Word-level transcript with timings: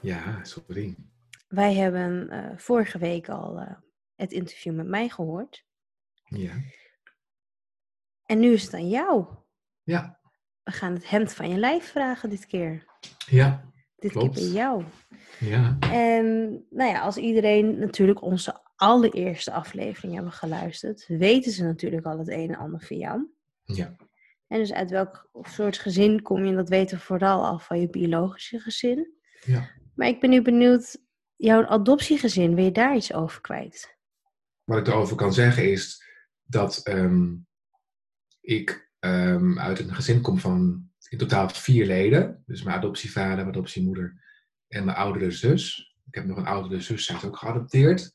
Ja, 0.00 0.44
sorry. 0.44 0.96
wij 1.48 1.74
hebben 1.74 2.30
eh, 2.30 2.58
vorige 2.58 2.98
week 2.98 3.28
al 3.28 3.58
eh, 3.60 3.74
het 4.14 4.32
interview 4.32 4.74
met 4.74 4.86
mij 4.86 5.08
gehoord. 5.08 5.64
Ja. 6.24 6.52
En 8.24 8.38
nu 8.38 8.52
is 8.52 8.62
het 8.62 8.74
aan 8.74 8.88
jou. 8.88 9.26
Ja. 9.82 10.18
We 10.62 10.72
gaan 10.72 10.92
het 10.92 11.08
hemd 11.10 11.32
van 11.32 11.48
je 11.48 11.56
lijf 11.56 11.90
vragen 11.90 12.30
dit 12.30 12.46
keer. 12.46 12.84
Ja. 13.26 13.72
Dit 13.96 14.10
Klopt. 14.12 14.34
keer 14.34 14.44
bij 14.44 14.52
jou. 14.52 14.84
Ja. 15.40 15.76
En 15.80 16.26
nou 16.70 16.90
ja, 16.90 17.00
als 17.00 17.16
iedereen 17.16 17.78
natuurlijk 17.78 18.22
onze 18.22 18.60
allereerste 18.76 19.52
aflevering 19.52 20.14
hebben 20.14 20.32
geluisterd, 20.32 21.04
weten 21.06 21.52
ze 21.52 21.64
natuurlijk 21.64 22.06
al 22.06 22.18
het 22.18 22.28
een 22.28 22.48
en 22.48 22.56
ander 22.56 22.80
van 22.80 22.96
jou. 22.96 23.26
Ja. 23.64 23.96
En 24.46 24.58
dus 24.58 24.72
uit 24.72 24.90
welk 24.90 25.28
soort 25.42 25.78
gezin 25.78 26.22
kom 26.22 26.44
je, 26.44 26.54
dat 26.54 26.68
weten 26.68 26.96
we 26.96 27.02
vooral 27.02 27.44
al 27.44 27.58
van 27.58 27.80
je 27.80 27.88
biologische 27.90 28.58
gezin. 28.58 29.12
Ja. 29.44 29.70
Maar 29.98 30.08
ik 30.08 30.20
ben 30.20 30.30
nu 30.30 30.42
benieuwd, 30.42 31.00
jouw 31.36 31.66
adoptiegezin, 31.66 32.54
wil 32.54 32.64
je 32.64 32.72
daar 32.72 32.96
iets 32.96 33.12
over 33.12 33.40
kwijt? 33.40 33.96
Wat 34.64 34.78
ik 34.78 34.86
erover 34.86 35.16
kan 35.16 35.32
zeggen 35.32 35.70
is 35.70 36.04
dat 36.42 36.80
ehm, 36.82 37.34
ik 38.40 38.90
ehm, 38.98 39.58
uit 39.58 39.78
een 39.78 39.94
gezin 39.94 40.20
kom 40.20 40.38
van 40.38 40.90
in 41.08 41.18
totaal 41.18 41.48
vier 41.48 41.86
leden. 41.86 42.42
Dus 42.46 42.62
mijn 42.62 42.76
adoptievader, 42.76 43.36
mijn 43.36 43.48
adoptiemoeder 43.48 44.22
en 44.68 44.84
mijn 44.84 44.96
oudere 44.96 45.30
zus. 45.30 45.94
Ik 46.06 46.14
heb 46.14 46.24
nog 46.24 46.36
een 46.36 46.46
oudere 46.46 46.80
zus, 46.80 47.04
zij 47.04 47.16
is 47.16 47.24
ook 47.24 47.36
geadopteerd. 47.36 48.12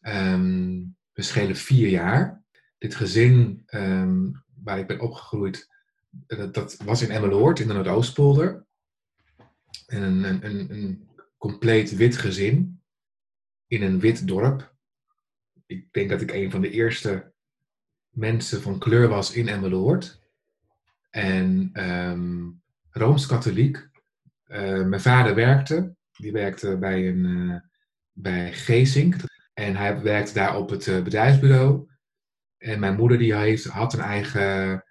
Ehm, 0.00 0.82
we 1.12 1.22
schelen 1.22 1.56
vier 1.56 1.88
jaar. 1.88 2.44
Dit 2.78 2.94
gezin 2.94 3.62
waar 4.62 4.78
ik 4.78 4.86
ben 4.86 5.00
opgegroeid, 5.00 5.68
dat, 6.10 6.54
dat 6.54 6.76
was 6.76 7.02
in 7.02 7.10
Emmeloord, 7.10 7.60
in 7.60 7.68
de 7.68 7.74
Noordoostpolder. 7.74 8.65
En 9.86 10.02
een, 10.02 10.46
een, 10.46 10.70
een, 10.70 11.08
compleet 11.38 11.96
wit 11.96 12.16
gezin 12.16 12.82
in 13.66 13.82
een 13.82 14.00
wit 14.00 14.26
dorp. 14.26 14.74
Ik 15.66 15.92
denk 15.92 16.10
dat 16.10 16.20
ik 16.20 16.30
een 16.30 16.50
van 16.50 16.60
de 16.60 16.70
eerste 16.70 17.32
mensen 18.08 18.62
van 18.62 18.78
kleur 18.78 19.08
was 19.08 19.32
in 19.32 19.48
Emmeloord. 19.48 20.20
En 21.10 21.70
ehm, 21.72 22.50
Rooms-Katholiek. 22.90 23.88
Eh, 24.44 24.84
mijn 24.84 25.00
vader 25.00 25.34
werkte. 25.34 25.96
Die 26.12 26.32
werkte 26.32 26.76
bij, 26.78 27.08
een, 27.08 27.50
eh, 27.50 27.60
bij 28.12 28.52
Geesink. 28.52 29.14
En 29.54 29.76
hij 29.76 30.02
werkte 30.02 30.32
daar 30.32 30.56
op 30.56 30.70
het 30.70 30.86
eh, 30.86 31.02
bedrijfsbureau. 31.02 31.88
En 32.58 32.80
mijn 32.80 32.96
moeder 32.96 33.18
die 33.18 33.34
heeft, 33.34 33.64
had 33.64 33.92
een 33.92 34.00
eigen 34.00 34.84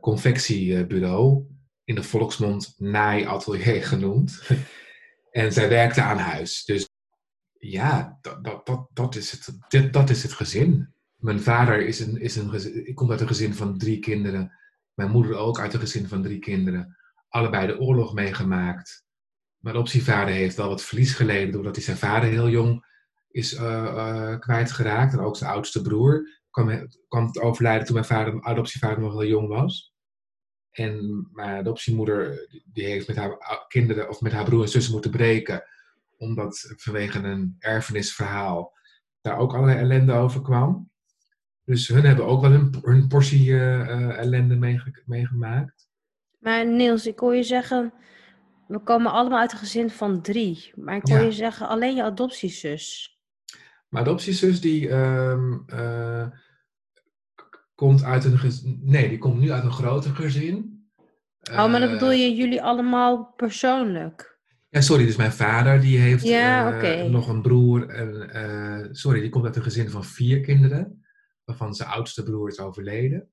confectiebureau. 0.00 1.46
In 1.84 1.94
de 1.94 2.02
volksmond 2.02 2.74
naaiatelier 2.76 3.84
genoemd. 3.84 4.42
en 5.30 5.52
zij 5.52 5.68
werkte 5.68 6.02
aan 6.02 6.18
huis. 6.18 6.64
Dus 6.64 6.88
ja, 7.58 8.18
dat, 8.20 8.44
dat, 8.44 8.66
dat, 8.66 8.88
dat, 8.92 9.14
is, 9.14 9.30
het, 9.30 9.58
dit, 9.68 9.92
dat 9.92 10.10
is 10.10 10.22
het 10.22 10.32
gezin. 10.32 10.94
Mijn 11.16 11.40
vader 11.40 11.86
is 11.86 12.00
een, 12.00 12.20
is 12.20 12.36
een 12.36 12.50
gezin, 12.50 12.88
ik 12.88 12.94
kom 12.94 13.10
uit 13.10 13.20
een 13.20 13.26
gezin 13.26 13.54
van 13.54 13.78
drie 13.78 13.98
kinderen. 13.98 14.56
Mijn 14.94 15.10
moeder 15.10 15.36
ook 15.36 15.60
uit 15.60 15.74
een 15.74 15.80
gezin 15.80 16.08
van 16.08 16.22
drie 16.22 16.38
kinderen. 16.38 16.96
Allebei 17.28 17.66
de 17.66 17.78
oorlog 17.78 18.14
meegemaakt. 18.14 19.04
Mijn 19.58 19.74
adoptievader 19.74 20.34
heeft 20.34 20.56
wel 20.56 20.68
wat 20.68 20.82
verlies 20.82 21.14
geleden 21.14 21.52
doordat 21.52 21.74
hij 21.74 21.84
zijn 21.84 21.96
vader 21.96 22.28
heel 22.28 22.48
jong 22.48 22.84
is 23.32 23.54
eh, 23.54 23.86
eh, 23.86 24.40
kwijtgeraakt. 24.40 25.12
En 25.12 25.20
ook 25.20 25.36
zijn 25.36 25.50
oudste 25.50 25.82
broer 25.82 26.40
kwam, 26.50 26.88
kwam 27.08 27.32
te 27.32 27.40
overlijden 27.40 27.84
toen 27.86 27.94
mijn 27.94 28.06
vader, 28.06 28.32
mijn 28.32 28.44
adoptievader 28.44 29.00
nog 29.00 29.12
heel 29.12 29.28
jong 29.28 29.48
was. 29.48 29.91
En 30.72 31.28
mijn 31.32 31.58
adoptiemoeder 31.58 32.46
die 32.72 32.84
heeft 32.84 33.08
met 33.08 33.16
haar 33.16 33.64
kinderen 33.68 34.08
of 34.08 34.20
met 34.20 34.32
haar 34.32 34.44
broer 34.44 34.62
en 34.62 34.68
zussen 34.68 34.92
moeten 34.92 35.10
breken 35.10 35.64
omdat 36.16 36.72
vanwege 36.76 37.18
een 37.18 37.56
erfenisverhaal 37.58 38.76
daar 39.20 39.38
ook 39.38 39.54
allerlei 39.54 39.78
ellende 39.78 40.12
over 40.12 40.42
kwam. 40.42 40.90
Dus 41.64 41.88
hun 41.88 42.04
hebben 42.04 42.26
ook 42.26 42.40
wel 42.40 42.50
hun, 42.50 42.74
hun 42.82 43.08
portie 43.08 43.52
eh, 43.52 43.80
eh, 43.80 44.18
ellende 44.18 44.56
meege- 44.56 45.02
meegemaakt. 45.06 45.88
Maar 46.38 46.66
Niels, 46.66 47.06
ik 47.06 47.18
hoor 47.18 47.34
je 47.34 47.42
zeggen, 47.42 47.92
we 48.68 48.78
komen 48.78 49.12
allemaal 49.12 49.38
uit 49.38 49.52
een 49.52 49.58
gezin 49.58 49.90
van 49.90 50.22
drie. 50.22 50.72
Maar 50.74 50.96
ik 50.96 51.06
hoor 51.08 51.18
Ja. 51.18 51.24
je 51.24 51.32
zeggen, 51.32 51.68
alleen 51.68 51.94
je 51.94 52.02
adoptiezus. 52.02 53.16
Mijn 53.88 54.04
adoptiezus 54.04 54.60
die 54.60 54.88
ehm, 54.88 55.52
eh, 55.66 56.26
komt 57.82 58.02
uit 58.02 58.24
een 58.24 58.38
gezin... 58.38 58.80
Nee, 58.82 59.08
die 59.08 59.18
komt 59.18 59.40
nu 59.40 59.50
uit 59.52 59.64
een 59.64 59.72
groter 59.72 60.14
gezin. 60.14 60.84
oh, 61.50 61.56
maar 61.56 61.70
dan 61.70 61.82
Eh, 61.82 61.90
bedoel 61.90 62.10
je 62.10 62.34
jullie 62.34 62.62
allemaal 62.62 63.32
persoonlijk? 63.36 64.40
Ja, 64.68 64.80
sorry, 64.80 65.04
dus 65.04 65.16
mijn 65.16 65.32
vader 65.32 65.80
die 65.80 65.98
heeft 65.98 66.24
Ja, 66.24 66.80
eh, 66.80 67.10
nog 67.10 67.28
een 67.28 67.42
broer. 67.42 67.88
En, 67.88 68.30
eh, 68.30 68.88
sorry, 68.92 69.20
die 69.20 69.30
komt 69.30 69.44
uit 69.44 69.56
een 69.56 69.62
gezin 69.62 69.90
van 69.90 70.04
vier 70.04 70.40
kinderen, 70.40 71.04
waarvan 71.44 71.74
zijn 71.74 71.88
oudste 71.88 72.22
broer 72.22 72.48
is 72.48 72.58
overleden. 72.58 73.30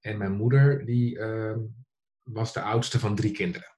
En 0.00 0.18
mijn 0.18 0.32
moeder 0.32 0.84
die 0.84 1.18
ehm, 1.18 1.58
was 2.22 2.52
de 2.52 2.60
oudste 2.60 2.98
van 2.98 3.14
drie 3.14 3.32
kinderen. 3.32 3.76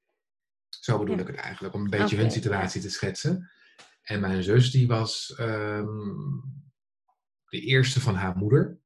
Zo 0.68 0.98
bedoel 0.98 1.14
Ja. 1.14 1.20
ik 1.20 1.26
het 1.26 1.36
eigenlijk, 1.36 1.74
om 1.74 1.82
een 1.84 1.90
beetje 1.90 2.16
hun 2.16 2.30
situatie 2.30 2.80
te 2.80 2.90
schetsen. 2.90 3.50
En 4.02 4.20
mijn 4.20 4.42
zus 4.42 4.70
die 4.70 4.86
was 4.86 5.34
ehm, 5.38 5.86
de 7.48 7.60
eerste 7.60 8.00
van 8.00 8.14
haar 8.14 8.36
moeder. 8.36 8.78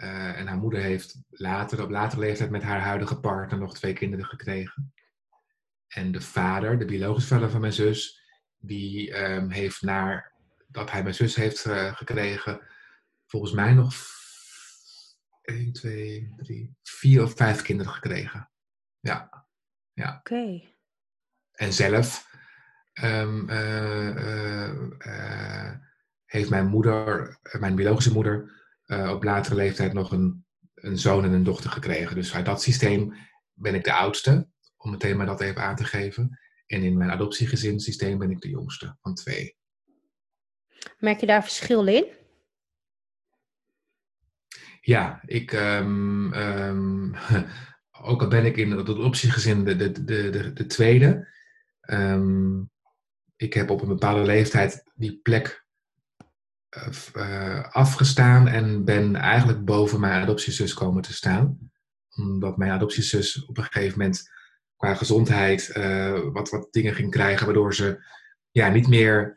Eh, 0.00 0.38
en 0.38 0.46
haar 0.46 0.58
moeder 0.58 0.80
heeft 0.80 1.22
later, 1.30 1.82
op 1.82 1.90
latere 1.90 2.20
leeftijd 2.20 2.50
met 2.50 2.62
haar 2.62 2.80
huidige 2.80 3.20
partner 3.20 3.58
nog 3.58 3.74
twee 3.74 3.92
kinderen 3.92 4.24
gekregen. 4.24 4.92
En 5.88 6.12
de 6.12 6.20
vader, 6.20 6.78
de 6.78 6.84
biologische 6.84 7.28
vader 7.28 7.50
van 7.50 7.60
mijn 7.60 7.72
zus, 7.72 8.20
die 8.58 9.12
ehm, 9.12 9.48
heeft 9.48 9.82
naar 9.82 10.32
dat 10.66 10.90
hij 10.90 11.02
mijn 11.02 11.14
zus 11.14 11.34
heeft 11.34 11.64
eh, 11.64 11.96
gekregen, 11.96 12.60
volgens 13.26 13.52
mij 13.52 13.72
nog 13.72 13.94
1, 15.42 15.72
2, 15.72 16.32
3, 16.36 16.76
4 16.82 17.22
of 17.22 17.36
5 17.36 17.62
kinderen 17.62 17.92
gekregen. 17.92 18.50
Ja. 19.00 19.46
Oké. 19.94 20.62
En 21.52 21.72
zelf 21.72 22.34
eh, 22.92 23.22
eh, 24.98 25.74
heeft 26.24 26.50
mijn 26.50 26.66
moeder, 26.66 27.38
mijn 27.58 27.74
biologische 27.74 28.12
moeder, 28.12 28.58
eh, 28.90 29.10
op 29.10 29.22
latere 29.22 29.54
leeftijd 29.54 29.92
nog 29.92 30.12
een, 30.12 30.44
een 30.74 30.98
zoon 30.98 31.24
en 31.24 31.32
een 31.32 31.42
dochter 31.42 31.70
gekregen. 31.70 32.14
Dus 32.14 32.34
uit 32.34 32.46
dat 32.46 32.62
systeem 32.62 33.14
ben 33.52 33.74
ik 33.74 33.84
de 33.84 33.92
oudste, 33.92 34.48
om 34.76 34.90
meteen 34.90 35.16
maar 35.16 35.26
dat 35.26 35.40
even 35.40 35.62
aan 35.62 35.76
te 35.76 35.84
geven. 35.84 36.38
En 36.66 36.82
in 36.82 36.96
mijn 36.96 37.10
adoptiegezinssysteem 37.10 38.18
ben 38.18 38.30
ik 38.30 38.40
de 38.40 38.48
jongste 38.48 38.96
van 39.00 39.14
twee. 39.14 39.56
Merk 40.98 41.20
je 41.20 41.26
daar 41.26 41.42
verschil 41.42 41.86
in? 41.86 42.06
Ja, 44.80 45.20
ik, 45.26 45.52
ehm, 45.52 46.32
ehm, 46.32 47.14
ook 48.10 48.22
al 48.22 48.28
ben 48.28 48.44
ik 48.44 48.56
in 48.56 48.70
het 48.70 48.88
adoptiegezin 48.88 49.64
de, 49.64 49.76
de, 49.76 50.04
de, 50.04 50.30
de, 50.30 50.52
de 50.52 50.66
tweede, 50.66 51.28
ehm, 51.80 52.60
ik 53.36 53.54
heb 53.54 53.70
op 53.70 53.82
een 53.82 53.88
bepaalde 53.88 54.22
leeftijd 54.22 54.82
die 54.94 55.20
plek 55.22 55.68
eh, 56.70 56.86
eh, 57.12 57.64
afgestaan 57.70 58.48
en 58.48 58.84
ben 58.84 59.16
eigenlijk 59.16 59.64
boven 59.64 60.00
mijn 60.00 60.22
adoptiezus 60.22 60.74
komen 60.74 61.02
te 61.02 61.12
staan. 61.12 61.58
Omdat 62.16 62.56
mijn 62.56 62.70
adoptiezus 62.70 63.44
op 63.44 63.58
een 63.58 63.64
gegeven 63.64 63.98
moment 63.98 64.30
qua 64.76 64.94
gezondheid 64.94 65.70
eh, 65.70 66.20
wat, 66.32 66.50
wat 66.50 66.68
dingen 66.70 66.94
ging 66.94 67.10
krijgen, 67.10 67.44
waardoor 67.44 67.74
ze 67.74 68.04
ja, 68.50 68.68
niet 68.68 68.88
meer 68.88 69.34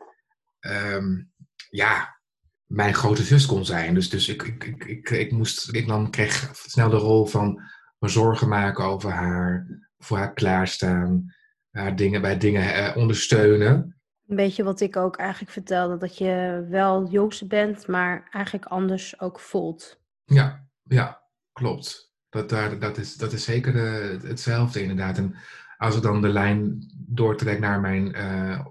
ehm, 0.59 1.21
ja, 1.69 2.19
mijn 2.65 2.94
grote 2.94 3.24
zus 3.24 3.45
kon 3.45 3.65
zijn. 3.65 3.94
Dus, 3.94 4.09
dus 4.09 4.27
ik, 4.27 4.44
ik, 4.44 4.63
ik, 4.63 4.83
ik, 4.85 5.09
ik 5.09 5.31
moest, 5.31 5.75
ik 5.75 5.88
dan 5.88 6.12
kreeg 6.12 6.51
snel 6.53 6.89
de 6.89 6.95
rol 6.95 7.25
van 7.25 7.62
me 8.00 8.07
zorgen 8.07 8.47
maken 8.47 8.83
over 8.83 9.12
haar, 9.12 9.68
voor 9.97 10.18
haar 10.18 10.33
klaarstaan, 10.33 11.33
haar 11.71 11.95
dingen, 11.95 12.21
bij 12.21 12.38
dingen 12.38 12.95
ondersteunen. 12.95 13.93
Een 14.27 14.35
beetje 14.35 14.63
wat 14.63 14.81
ik 14.81 14.95
ook 14.97 15.17
eigenlijk 15.17 15.51
vertelde, 15.51 15.97
dat 15.97 16.17
je 16.17 16.65
wel 16.69 17.07
jongste 17.09 17.47
bent, 17.47 17.87
maar 17.87 18.27
eigenlijk 18.31 18.65
anders 18.65 19.19
ook 19.19 19.39
voelt. 19.39 20.01
Ja, 20.25 20.67
ja, 20.83 21.21
klopt. 21.51 22.13
Dat, 22.29 22.49
daar, 22.49 22.79
dat, 22.79 22.97
is, 22.97 23.15
dat 23.15 23.33
is 23.33 23.43
zeker 23.43 23.75
eh, 23.75 24.21
hetzelfde 24.21 24.81
inderdaad. 24.81 25.17
En 25.17 25.35
als 25.77 25.95
ik 25.95 26.01
dan 26.01 26.21
de 26.21 26.29
lijn 26.29 26.91
doortrek 27.07 27.59
naar 27.59 27.79
mijn 27.79 28.15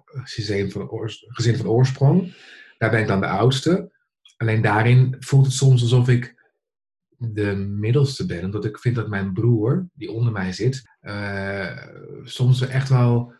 gezin, 0.04 0.70
van 0.70 0.88
gezin 1.08 1.56
van 1.56 1.68
oorsprong, 1.68 2.34
daar 2.78 2.90
ben 2.90 3.00
ik 3.00 3.06
dan 3.06 3.20
de 3.20 3.28
oudste. 3.28 3.92
Alleen 4.36 4.62
daarin 4.62 5.16
voelt 5.18 5.44
het 5.44 5.54
soms 5.54 5.82
alsof 5.82 6.08
ik 6.08 6.34
de 7.16 7.54
middelste 7.56 8.26
ben. 8.26 8.44
Omdat 8.44 8.64
ik 8.64 8.78
vind 8.78 8.94
dat 8.94 9.08
mijn 9.08 9.32
broer, 9.32 9.88
die 9.92 10.10
onder 10.10 10.32
mij 10.32 10.52
zit, 10.52 10.82
uh, 11.02 11.86
soms 12.22 12.60
echt 12.60 12.88
wel, 12.88 13.34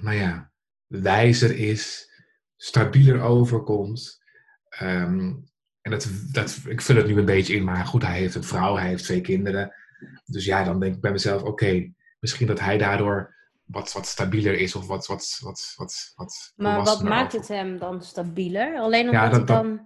nou 0.00 0.12
ja, 0.12 0.47
wijzer 0.88 1.56
is, 1.56 2.10
stabieler 2.56 3.20
overkomt. 3.20 4.22
Um, 4.82 5.46
en 5.80 5.90
dat, 5.90 6.08
dat, 6.32 6.58
ik 6.66 6.80
vul 6.80 6.96
het 6.96 7.06
nu 7.06 7.18
een 7.18 7.24
beetje 7.24 7.54
in, 7.54 7.64
maar 7.64 7.86
goed, 7.86 8.02
hij 8.02 8.18
heeft 8.18 8.34
een 8.34 8.44
vrouw, 8.44 8.76
hij 8.76 8.88
heeft 8.88 9.04
twee 9.04 9.20
kinderen. 9.20 9.74
Dus 10.24 10.44
ja, 10.44 10.64
dan 10.64 10.80
denk 10.80 10.94
ik 10.94 11.00
bij 11.00 11.12
mezelf, 11.12 11.42
oké, 11.42 11.92
misschien 12.20 12.46
dat 12.46 12.60
hij 12.60 12.78
daardoor 12.78 13.36
wat, 13.68 13.92
wat 13.92 14.06
stabieler 14.06 14.58
is 14.58 14.74
of 14.74 14.86
wat. 14.86 15.06
wat, 15.06 15.38
wat, 15.42 15.72
wat, 15.76 16.12
wat 16.16 16.52
maar 16.56 16.82
wat 16.82 17.02
maakt 17.02 17.32
het 17.32 17.48
hem 17.48 17.78
dan 17.78 18.02
stabieler? 18.02 18.78
Alleen 18.78 19.06
omdat 19.06 19.20
ja, 19.20 19.28
dat, 19.28 19.46
dan. 19.46 19.80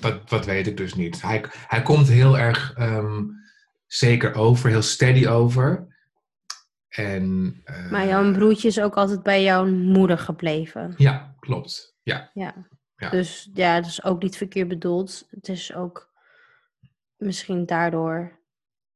Dat, 0.00 0.28
dat, 0.28 0.44
weet 0.44 0.66
ik 0.66 0.76
dus 0.76 0.94
niet. 0.94 1.22
Hij, 1.22 1.44
hij 1.66 1.82
komt 1.82 2.08
heel 2.08 2.38
erg 2.38 2.74
um, 2.78 3.44
zeker 3.86 4.34
over, 4.34 4.70
heel 4.70 4.82
steady 4.82 5.26
over. 5.26 5.93
En, 6.96 7.56
uh, 7.64 7.90
maar 7.90 8.06
jouw 8.06 8.32
broertje 8.32 8.68
is 8.68 8.80
ook 8.80 8.94
altijd 8.94 9.22
bij 9.22 9.42
jouw 9.42 9.66
moeder 9.66 10.18
gebleven. 10.18 10.94
Ja, 10.96 11.34
klopt. 11.40 11.96
Ja. 12.02 12.30
ja. 12.34 12.66
ja. 12.96 13.10
Dus 13.10 13.50
ja, 13.54 13.80
dat 13.80 13.86
is 13.86 14.04
ook 14.04 14.22
niet 14.22 14.36
verkeerd 14.36 14.68
bedoeld. 14.68 15.26
Het 15.30 15.48
is 15.48 15.74
ook 15.74 16.12
misschien 17.16 17.66
daardoor 17.66 18.38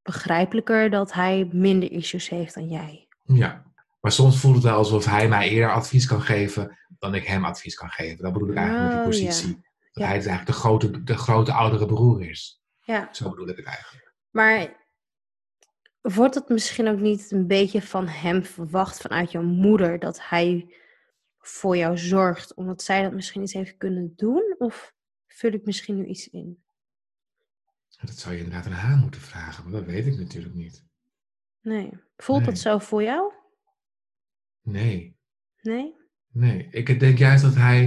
begrijpelijker 0.02 0.90
dat 0.90 1.12
hij 1.12 1.48
minder 1.52 1.92
issues 1.92 2.28
heeft 2.28 2.54
dan 2.54 2.68
jij. 2.68 3.08
Ja, 3.22 3.64
maar 4.00 4.12
soms 4.12 4.40
voelt 4.40 4.54
het 4.54 4.64
wel 4.64 4.76
alsof 4.76 5.04
hij 5.04 5.28
mij 5.28 5.48
eerder 5.48 5.72
advies 5.72 6.06
kan 6.06 6.22
geven 6.22 6.78
dan 6.98 7.14
ik 7.14 7.26
hem 7.26 7.44
advies 7.44 7.74
kan 7.74 7.90
geven. 7.90 8.22
Dat 8.22 8.32
bedoel 8.32 8.50
ik 8.50 8.56
eigenlijk 8.56 8.86
met 8.86 8.92
die 8.92 9.00
oh, 9.00 9.06
positie. 9.06 9.66
Dat 9.92 10.04
hij 10.06 10.16
dus 10.16 10.26
eigenlijk 10.26 10.46
de 10.46 10.52
grote, 10.52 11.02
de 11.04 11.16
grote 11.16 11.52
oudere 11.52 11.86
broer 11.86 12.22
is. 12.22 12.62
Ja. 12.80 13.08
Zo 13.12 13.30
bedoel 13.30 13.48
ik 13.48 13.56
het 13.56 13.66
eigenlijk. 13.66 14.14
Maar 14.30 14.87
wordt 16.14 16.34
het 16.34 16.48
misschien 16.48 16.88
ook 16.88 16.98
niet 16.98 17.30
een 17.30 17.46
beetje 17.46 17.82
van 17.82 18.08
hem 18.08 18.44
verwacht 18.44 19.00
vanuit 19.00 19.32
jouw 19.32 19.42
moeder 19.42 19.98
dat 19.98 20.28
hij 20.28 20.74
voor 21.38 21.76
jou 21.76 21.98
zorgt, 21.98 22.54
omdat 22.54 22.82
zij 22.82 23.02
dat 23.02 23.12
misschien 23.12 23.40
niet 23.40 23.52
heeft 23.52 23.76
kunnen 23.76 24.12
doen? 24.16 24.54
Of 24.58 24.94
vul 25.26 25.52
ik 25.52 25.64
misschien 25.64 25.96
nu 25.96 26.04
iets 26.04 26.28
in? 26.28 26.62
Dat 28.00 28.16
zou 28.16 28.34
je 28.34 28.42
inderdaad 28.42 28.66
aan 28.66 28.72
haar 28.72 28.96
moeten 28.96 29.20
vragen, 29.20 29.64
maar 29.64 29.72
dat 29.72 29.84
weet 29.84 30.06
ik 30.06 30.18
natuurlijk 30.18 30.54
niet. 30.54 30.84
Nee. 31.60 31.90
Voelt 32.16 32.44
dat 32.44 32.58
zo 32.58 32.78
voor 32.78 33.02
jou? 33.02 33.32
Nee. 34.62 35.16
Nee? 35.60 35.94
Nee. 36.28 36.68
Ik 36.70 37.00
denk 37.00 37.18
juist 37.18 37.42
dat 37.42 37.54
hij, 37.54 37.82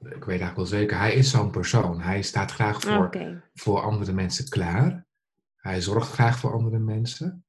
ik 0.00 0.24
weet 0.24 0.26
eigenlijk 0.26 0.56
wel 0.56 0.66
zeker, 0.66 0.98
hij 0.98 1.14
is 1.14 1.30
zo'n 1.30 1.50
persoon. 1.50 2.00
Hij 2.00 2.22
staat 2.22 2.50
graag 2.50 2.80
voor, 2.80 3.10
voor 3.54 3.80
andere 3.80 4.12
mensen 4.12 4.48
klaar. 4.48 5.06
Hij 5.56 5.80
zorgt 5.80 6.12
graag 6.12 6.38
voor 6.38 6.52
andere 6.52 6.78
mensen. 6.78 7.45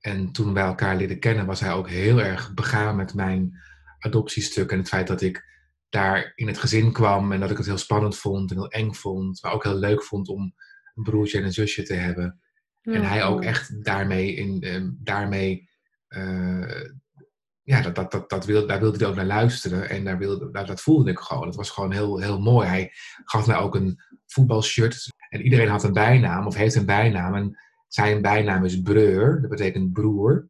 En 0.00 0.32
toen 0.32 0.54
wij 0.54 0.62
elkaar 0.62 0.96
leren 0.96 1.18
kennen, 1.18 1.46
was 1.46 1.60
hij 1.60 1.72
ook 1.72 1.88
heel 1.88 2.20
erg 2.20 2.54
begaan 2.54 2.96
met 2.96 3.14
mijn 3.14 3.58
adoptiestuk. 3.98 4.72
En 4.72 4.78
het 4.78 4.88
feit 4.88 5.06
dat 5.06 5.20
ik 5.20 5.46
daar 5.88 6.32
in 6.34 6.46
het 6.46 6.58
gezin 6.58 6.92
kwam 6.92 7.32
en 7.32 7.40
dat 7.40 7.50
ik 7.50 7.56
het 7.56 7.66
heel 7.66 7.78
spannend 7.78 8.16
vond 8.16 8.50
en 8.50 8.56
heel 8.56 8.70
eng 8.70 8.92
vond. 8.92 9.42
Maar 9.42 9.52
ook 9.52 9.64
heel 9.64 9.78
leuk 9.78 10.02
vond 10.02 10.28
om 10.28 10.54
een 10.94 11.02
broertje 11.02 11.38
en 11.38 11.44
een 11.44 11.52
zusje 11.52 11.82
te 11.82 11.94
hebben. 11.94 12.40
En 12.82 13.04
hij 13.04 13.24
ook 13.24 13.42
echt 13.42 13.84
daarmee, 13.84 14.34
in, 14.34 14.66
uh, 14.66 14.88
daarmee 14.98 15.68
uh, 16.08 16.88
ja, 17.62 17.80
dat, 17.80 17.94
dat, 17.94 18.10
dat, 18.10 18.30
dat 18.30 18.44
wil, 18.44 18.66
daar 18.66 18.80
wilde 18.80 18.98
hij 18.98 19.06
ook 19.06 19.14
naar 19.14 19.24
luisteren. 19.24 19.88
En 19.88 20.04
daar 20.04 20.18
wilde, 20.18 20.50
dat, 20.50 20.66
dat 20.66 20.80
voelde 20.80 21.10
ik 21.10 21.18
gewoon. 21.18 21.46
Het 21.46 21.56
was 21.56 21.70
gewoon 21.70 21.92
heel, 21.92 22.18
heel 22.18 22.40
mooi. 22.40 22.68
Hij 22.68 22.90
gaf 23.24 23.46
mij 23.46 23.56
ook 23.56 23.74
een 23.74 24.00
voetbalshirt. 24.26 25.06
En 25.28 25.42
iedereen 25.42 25.68
had 25.68 25.84
een 25.84 25.92
bijnaam, 25.92 26.46
of 26.46 26.54
heeft 26.54 26.74
een 26.74 26.86
bijnaam. 26.86 27.34
En 27.34 27.58
zijn 27.88 28.22
bijnaam 28.22 28.64
is 28.64 28.82
Breur, 28.82 29.40
dat 29.40 29.50
betekent 29.50 29.92
broer. 29.92 30.48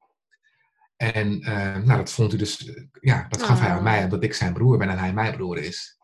En 0.96 1.40
uh, 1.40 1.76
nou, 1.76 1.96
dat 1.96 2.12
vond 2.12 2.30
hij 2.30 2.38
dus, 2.38 2.72
ja, 3.00 3.26
dat 3.28 3.42
gaf 3.42 3.60
hij 3.60 3.70
aan 3.70 3.82
mij, 3.82 4.04
omdat 4.04 4.22
ik 4.22 4.34
zijn 4.34 4.52
broer 4.52 4.78
ben 4.78 4.88
en 4.88 4.98
hij 4.98 5.12
mijn 5.12 5.36
broer 5.36 5.58
is. 5.58 5.98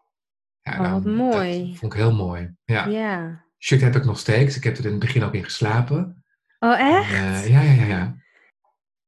Ja, 0.60 0.80
oh, 0.80 0.92
wat 0.92 1.04
mooi. 1.04 1.68
Dat 1.68 1.78
vond 1.78 1.92
ik 1.92 1.98
heel 1.98 2.14
mooi. 2.14 2.54
Ja. 2.64 3.44
Shirt 3.58 3.80
heb 3.80 3.96
ik 3.96 4.04
nog 4.04 4.18
steeds. 4.18 4.56
Ik 4.56 4.64
heb 4.64 4.76
er 4.76 4.84
in 4.84 4.90
het 4.90 5.00
begin 5.00 5.22
ook 5.22 5.34
in 5.34 5.44
geslapen. 5.44 6.24
Oh, 6.58 6.80
echt? 6.80 7.12
En, 7.12 7.24
uh, 7.24 7.48
ja, 7.48 7.60
ja, 7.60 7.72
ja, 7.72 7.84
ja. 7.84 8.16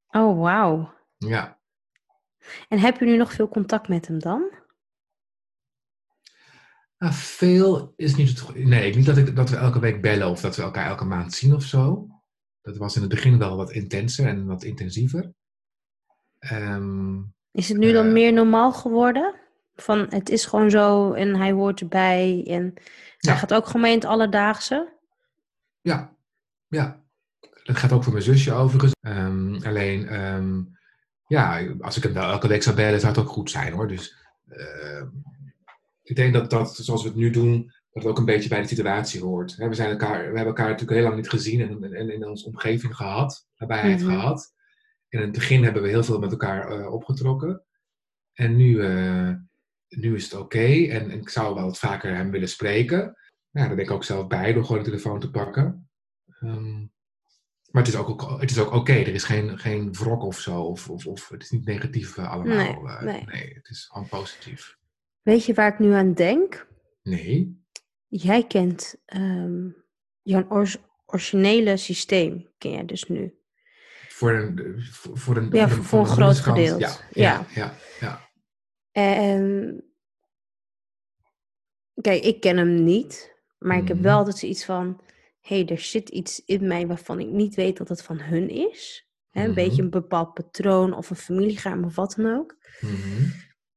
Oh, 0.09 0.41
wauw. 0.41 0.95
Ja. 1.17 1.59
En 2.69 2.79
heb 2.79 2.99
je 2.99 3.05
nu 3.05 3.17
nog 3.17 3.33
veel 3.33 3.49
contact 3.49 3.89
met 3.89 4.07
hem 4.07 4.19
dan? 4.19 4.51
Nou, 6.99 7.13
veel 7.13 7.93
is 7.97 8.17
niet 8.17 8.41
het. 8.41 8.55
Nee, 8.65 8.95
niet 8.95 9.07
dat, 9.07 9.17
ik, 9.17 9.37
dat 9.37 9.51
we 9.51 9.57
elke 9.57 9.79
week 9.79 10.03
bellen 10.03 10.29
of 10.29 10.41
dat 10.41 10.57
we 10.57 10.63
elkaar 10.63 10.87
elke 10.87 11.05
maand 11.05 11.33
zien 11.33 11.55
of 11.55 11.63
zo. 11.63 12.09
Dat 12.67 12.77
was 12.77 12.95
in 12.95 13.01
het 13.01 13.11
begin 13.11 13.39
wel 13.39 13.57
wat 13.57 13.71
intenser 13.71 14.27
en 14.27 14.47
wat 14.47 14.63
intensiever. 14.63 15.33
Ehm, 16.39 17.19
is 17.53 17.69
het 17.69 17.79
nu 17.79 17.93
dan 17.93 18.07
eh, 18.07 18.13
meer 18.13 18.33
normaal 18.33 18.73
geworden? 18.73 19.35
Van 19.77 20.07
het 20.09 20.29
is 20.29 20.45
gewoon 20.45 20.71
zo 20.71 21.13
en 21.13 21.35
hij 21.35 21.53
hoort 21.53 21.81
erbij 21.81 22.45
en 22.47 22.75
hij 23.19 23.37
gaat 23.37 23.55
ook 23.55 23.67
gewoon 23.67 23.83
mee 23.83 23.93
in 23.93 23.99
het 23.99 24.09
alledaagse? 24.09 24.93
Ja, 25.81 26.17
ja. 26.69 27.05
Dat 27.65 27.77
gaat 27.77 27.93
ook 27.93 28.03
voor 28.03 28.13
mijn 28.13 28.25
zusje 28.25 28.53
overigens. 28.53 28.93
Um, 29.01 29.63
alleen 29.63 30.09
ehm, 30.09 30.63
ja, 31.27 31.67
als 31.81 31.97
ik 31.97 32.03
hem 32.03 32.13
wel 32.13 32.31
elke 32.31 32.49
week 32.49 32.63
zou 32.63 32.77
bellen, 32.77 33.01
zou 33.01 33.13
het 33.13 33.23
ook 33.23 33.31
goed 33.31 33.51
zijn 33.51 33.73
hoor. 33.73 33.89
Dus 33.89 34.17
uh, 34.47 35.03
ik 36.03 36.17
denk 36.17 36.33
dat 36.33 36.51
dat, 36.51 36.77
zoals 36.77 37.03
we 37.03 37.09
het 37.09 37.19
nu 37.19 37.31
doen, 37.31 37.73
dat 37.97 38.05
het 38.05 38.13
ook 38.13 38.19
een 38.19 38.35
beetje 38.35 38.49
bij 38.49 38.61
de 38.61 38.69
situatie 38.69 39.23
hoort. 39.23 39.57
we, 39.57 39.75
zijn 39.75 39.91
elkaar, 39.91 40.19
we 40.19 40.25
hebben 40.25 40.47
elkaar 40.47 40.69
natuurlijk 40.69 40.99
heel 40.99 41.03
lang 41.03 41.17
niet 41.17 41.29
gezien 41.29 41.61
en, 41.61 41.95
en 41.95 42.11
in 42.11 42.27
onze 42.27 42.47
omgeving 42.47 42.97
gehad, 42.97 43.49
nabijheid 43.57 44.01
mm 44.01 44.09
gehad. 44.09 44.55
En 45.09 45.19
in 45.19 45.25
het 45.25 45.35
begin 45.35 45.65
hebben 45.65 45.83
we 45.83 45.89
heel 45.89 46.05
veel 46.05 46.19
met 46.19 46.31
elkaar 46.31 46.79
uh, 46.79 46.93
opgetrokken. 46.93 47.63
En 48.33 48.57
nu, 48.57 48.67
uh, 48.67 49.31
nu 49.89 50.15
is 50.15 50.25
het 50.25 50.35
oké. 50.35 50.87
En, 50.89 51.11
en, 51.11 51.21
ik 51.21 51.29
zou 51.29 51.55
wel 51.55 51.65
wat 51.65 51.79
vaker 51.79 52.15
hem 52.15 52.31
willen 52.31 52.49
spreken. 52.49 53.17
Ja, 53.51 53.67
daar 53.67 53.75
ben 53.75 53.85
ik 53.85 53.91
ook 53.91 54.05
zelf 54.05 54.27
bij 54.27 54.53
door 54.53 54.65
gewoon 54.65 54.83
de 54.83 54.89
telefoon 54.89 55.21
te 55.21 55.31
pakken. 55.31 55.89
Um, 56.41 56.93
maar 57.71 57.83
het 57.83 57.93
is 57.93 57.99
ook, 57.99 58.41
het 58.41 58.51
is 58.51 58.59
ook 58.59 58.73
oké. 58.73 58.93
Er 58.93 59.15
is 59.15 59.25
geen, 59.25 59.59
geen 59.59 59.93
wrok 59.93 60.23
of 60.23 60.39
zo. 60.39 60.63
Of, 60.63 60.91
of, 60.91 61.07
of 61.07 61.29
het 61.29 61.43
is 61.43 61.51
niet 61.51 61.65
negatief 61.65 62.17
uh, 62.17 62.31
allemaal. 62.31 62.83
Nee, 62.83 63.13
nee. 63.13 63.25
nee, 63.25 63.55
het 63.55 63.69
is 63.69 63.89
gewoon 63.93 64.09
positief. 64.09 64.77
Weet 65.23 65.45
je 65.45 65.55
waar 65.55 65.73
ik 65.73 65.79
nu 65.79 65.93
aan 65.93 66.13
denk? 66.13 66.69
Nee. 67.03 67.65
Jij 68.07 68.47
kent 68.47 68.97
um, 69.15 69.85
jouw 70.23 70.67
originele 71.07 71.77
systeem, 71.77 72.49
ken 72.59 72.71
jij 72.71 72.85
dus 72.85 73.05
nu. 73.05 73.35
Voor 74.09 74.33
een, 74.33 74.77
voor 74.93 75.37
een, 75.37 75.51
ja, 75.53 75.69
voor, 75.69 75.85
voor 75.85 75.99
een, 75.99 76.07
groot 76.07 76.39
gedeelte. 76.39 76.79
Ja, 76.79 76.97
ja, 77.11 77.47
ja. 77.55 77.75
ja, 78.01 78.31
En 78.93 79.85
kijk, 82.01 82.23
ik 82.23 82.41
ken 82.41 82.57
hem 82.57 82.85
niet. 82.85 83.35
Maar 83.59 83.77
ik 83.77 83.89
heb 83.89 83.97
mhm. 83.97 84.07
wel 84.07 84.17
altijd 84.17 84.37
zoiets 84.37 84.65
van 84.65 85.01
hey, 85.41 85.67
er 85.67 85.79
zit 85.79 86.09
iets 86.09 86.43
in 86.45 86.67
mij 86.67 86.87
waarvan 86.87 87.21
ik 87.21 87.27
niet 87.27 87.55
weet 87.55 87.77
dat 87.77 87.89
het 87.89 88.03
van 88.03 88.21
hun 88.21 88.49
is. 88.49 89.09
Een 89.33 89.55
beetje 89.55 89.73
mhm. 89.73 89.83
een 89.83 89.91
bepaald 89.91 90.35
patroon 90.35 90.97
of 90.97 91.11
een 91.11 91.17
familiegeheim 91.17 91.85
of 91.85 91.95
wat 91.95 92.15
dan 92.17 92.37
ook. 92.39 92.57
Mhm. 92.81 93.29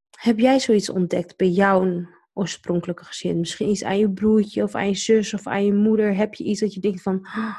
Heb 0.10 0.40
jij 0.40 0.60
zoiets 0.60 0.90
ontdekt 0.90 1.38
bij 1.38 1.50
jouw 1.50 2.08
oorspronkelijke 2.34 3.06
gezin? 3.06 3.40
Misschien 3.40 3.70
iets 3.70 3.84
aan 3.84 3.98
je 3.98 4.12
broertje 4.12 4.64
of 4.64 4.76
aan 4.76 4.88
je 4.88 4.96
zus 4.96 5.34
of 5.34 5.48
aan 5.48 5.66
je 5.66 5.74
moeder? 5.74 6.16
Heb 6.16 6.34
je 6.34 6.44
iets 6.44 6.60
dat 6.60 6.74
je 6.74 6.80
denkt 6.80 7.02
van, 7.02 7.16
oh, 7.16 7.56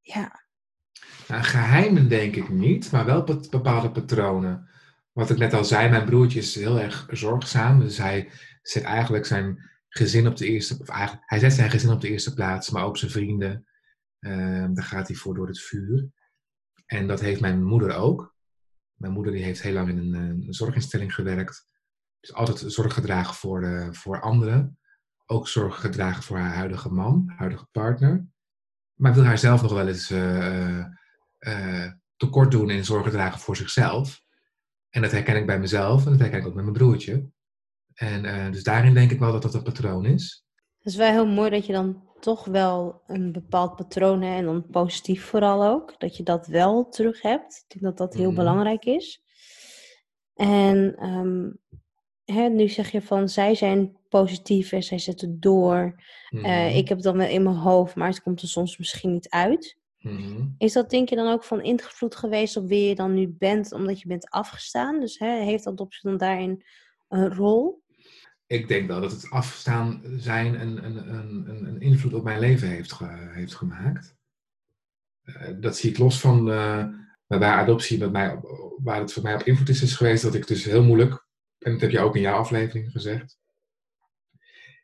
ja. 0.00 0.40
Geheimen 1.26 2.08
denk 2.08 2.36
ik 2.36 2.48
niet, 2.48 2.90
maar 2.90 3.04
wel 3.04 3.24
bepaalde 3.50 3.90
patronen. 3.90 4.68
Wat 5.12 5.30
ik 5.30 5.38
net 5.38 5.52
al 5.52 5.64
zei, 5.64 5.88
mijn 5.88 6.04
broertje 6.04 6.38
is 6.38 6.54
heel 6.54 6.80
erg 6.80 7.06
zorgzaam. 7.10 7.80
Dus 7.80 7.98
hij 7.98 8.30
zet 8.62 8.82
eigenlijk 8.82 9.26
zijn 9.26 9.70
gezin 9.88 10.26
op 10.26 10.36
de 10.36 10.46
eerste, 10.46 10.76
of 10.80 10.88
eigenlijk, 10.88 11.30
hij 11.30 11.38
zet 11.38 11.52
zijn 11.52 11.70
gezin 11.70 11.90
op 11.90 12.00
de 12.00 12.08
eerste 12.08 12.34
plaats, 12.34 12.70
maar 12.70 12.84
ook 12.84 12.96
zijn 12.96 13.10
vrienden. 13.10 13.66
Uh, 14.20 14.66
daar 14.72 14.84
gaat 14.84 15.08
hij 15.08 15.16
voor 15.16 15.34
door 15.34 15.46
het 15.46 15.60
vuur. 15.60 16.08
En 16.86 17.06
dat 17.06 17.20
heeft 17.20 17.40
mijn 17.40 17.64
moeder 17.64 17.94
ook. 17.94 18.34
Mijn 18.94 19.12
moeder 19.12 19.32
die 19.32 19.42
heeft 19.42 19.62
heel 19.62 19.72
lang 19.72 19.88
in 19.88 19.98
een, 19.98 20.14
een 20.14 20.54
zorginstelling 20.54 21.14
gewerkt. 21.14 21.66
Dus 22.22 22.34
altijd 22.34 22.72
zorg 22.72 22.94
gedragen 22.94 23.34
voor, 23.34 23.62
uh, 23.62 23.88
voor 23.92 24.20
anderen. 24.20 24.78
Ook 25.26 25.48
zorg 25.48 25.80
gedragen 25.80 26.22
voor 26.22 26.38
haar 26.38 26.54
huidige 26.54 26.92
man, 26.92 27.32
huidige 27.36 27.66
partner. 27.70 28.26
Maar 28.94 29.14
wil 29.14 29.24
haar 29.24 29.38
zelf 29.38 29.62
nog 29.62 29.72
wel 29.72 29.88
eens 29.88 30.10
uh, 30.10 30.86
tekort 32.16 32.50
doen 32.50 32.70
in 32.70 32.84
zorg 32.84 33.10
dragen 33.10 33.40
voor 33.40 33.56
zichzelf. 33.56 34.22
En 34.90 35.02
dat 35.02 35.10
herken 35.10 35.36
ik 35.36 35.46
bij 35.46 35.58
mezelf 35.58 36.04
en 36.04 36.10
dat 36.10 36.20
herken 36.20 36.38
ik 36.38 36.46
ook 36.46 36.54
met 36.54 36.64
mijn 36.64 36.76
broertje. 36.76 37.26
En 37.94 38.24
uh, 38.24 38.50
dus 38.50 38.62
daarin 38.62 38.94
denk 38.94 39.10
ik 39.10 39.18
wel 39.18 39.32
dat 39.32 39.42
dat 39.42 39.54
een 39.54 39.62
patroon 39.62 40.04
is. 40.04 40.44
Het 40.76 40.86
is 40.92 40.96
wel 40.96 41.10
heel 41.10 41.26
mooi 41.26 41.50
dat 41.50 41.66
je 41.66 41.72
dan 41.72 42.10
toch 42.20 42.44
wel 42.44 43.02
een 43.06 43.32
bepaald 43.32 43.76
patroon 43.76 44.22
hebt 44.22 44.38
en 44.38 44.44
dan 44.44 44.66
positief 44.66 45.24
vooral 45.24 45.64
ook. 45.64 46.00
Dat 46.00 46.16
je 46.16 46.22
dat 46.22 46.46
wel 46.46 46.88
terug 46.88 47.22
hebt. 47.22 47.64
Ik 47.64 47.80
denk 47.80 47.84
dat 47.84 48.08
dat 48.08 48.18
heel 48.18 48.30
Mhm. 48.30 48.36
belangrijk 48.36 48.84
is. 48.84 49.22
En 50.34 50.96
ehm, 50.96 51.50
hè, 52.32 52.48
nu 52.48 52.68
zeg 52.68 52.90
je 52.90 53.02
van 53.02 53.28
zij 53.28 53.54
zijn 53.54 53.96
positief 54.08 54.72
en 54.72 54.82
zij 54.82 54.98
zetten 54.98 55.40
door. 55.40 55.94
Eh, 56.28 56.40
Mhm. 56.42 56.76
ik 56.76 56.88
heb 56.88 56.96
het 56.96 57.06
dan 57.06 57.16
wel 57.16 57.28
in 57.28 57.42
mijn 57.42 57.56
hoofd, 57.56 57.94
maar 57.94 58.08
het 58.08 58.22
komt 58.22 58.42
er 58.42 58.48
soms 58.48 58.78
misschien 58.78 59.12
niet 59.12 59.28
uit. 59.28 59.76
Mhm. 59.98 60.44
Is 60.58 60.72
dat 60.72 60.90
denk 60.90 61.08
je 61.08 61.16
dan 61.16 61.32
ook 61.32 61.44
van 61.44 61.62
invloed 61.62 62.16
geweest 62.16 62.56
op 62.56 62.68
wie 62.68 62.88
je 62.88 62.94
dan 62.94 63.14
nu 63.14 63.28
bent, 63.38 63.72
omdat 63.72 64.00
je 64.00 64.08
bent 64.08 64.30
afgestaan? 64.30 65.00
Dus 65.00 65.18
hè, 65.18 65.42
heeft 65.44 65.66
adoptie 65.66 66.08
dan 66.10 66.18
daarin 66.18 66.64
een 67.08 67.34
rol? 67.34 67.82
Ik 68.46 68.68
denk 68.68 68.86
wel 68.88 69.00
dat 69.00 69.10
het 69.10 69.30
afstaan 69.30 70.02
zijn 70.16 70.60
een, 70.60 70.84
een, 70.84 71.14
een, 71.14 71.48
een- 71.66 71.80
invloed 71.80 72.14
op 72.14 72.24
mijn 72.24 72.38
leven 72.38 72.68
heeft, 72.68 72.92
ge- 72.92 73.30
heeft 73.34 73.54
gemaakt. 73.54 74.16
Eh, 75.22 75.48
dat 75.60 75.76
zie 75.76 75.90
ik 75.90 75.98
los 75.98 76.20
van 76.20 76.50
eh, 76.50 76.84
waar 77.26 77.58
adoptie 77.60 77.98
met 77.98 78.12
mij, 78.12 78.40
waar 78.82 79.00
het 79.00 79.12
voor 79.12 79.22
mij 79.22 79.34
op 79.34 79.42
invloed 79.42 79.68
is, 79.68 79.82
is 79.82 79.96
geweest 79.96 80.22
dat 80.22 80.34
ik 80.34 80.46
dus 80.46 80.64
heel 80.64 80.82
moeilijk, 80.84 81.21
en 81.62 81.72
dat 81.72 81.80
heb 81.80 81.90
je 81.90 82.00
ook 82.00 82.16
in 82.16 82.22
jouw 82.22 82.38
aflevering 82.38 82.90
gezegd, 82.90 83.38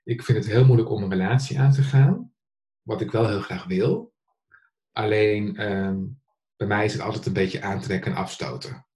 ik 0.04 0.23
vind 0.23 0.38
het 0.38 0.47
heel 0.47 0.64
moeilijk 0.64 0.90
om 0.90 1.02
een 1.02 1.11
relatie 1.11 1.58
aan 1.58 1.73
te 1.73 1.82
gaan, 1.82 2.32
wat 2.82 3.00
ik 3.00 3.11
wel 3.11 3.28
heel 3.28 3.40
graag 3.40 3.64
wil. 3.64 4.12
Alleen 4.92 5.56
ehm, 5.56 5.99
bij 6.56 6.66
mij 6.66 6.85
is 6.85 6.92
het 6.92 7.02
altijd 7.02 7.26
een 7.26 7.32
beetje 7.32 7.62
aantrekken 7.62 8.12
en 8.12 8.18
afstoten. 8.18 8.87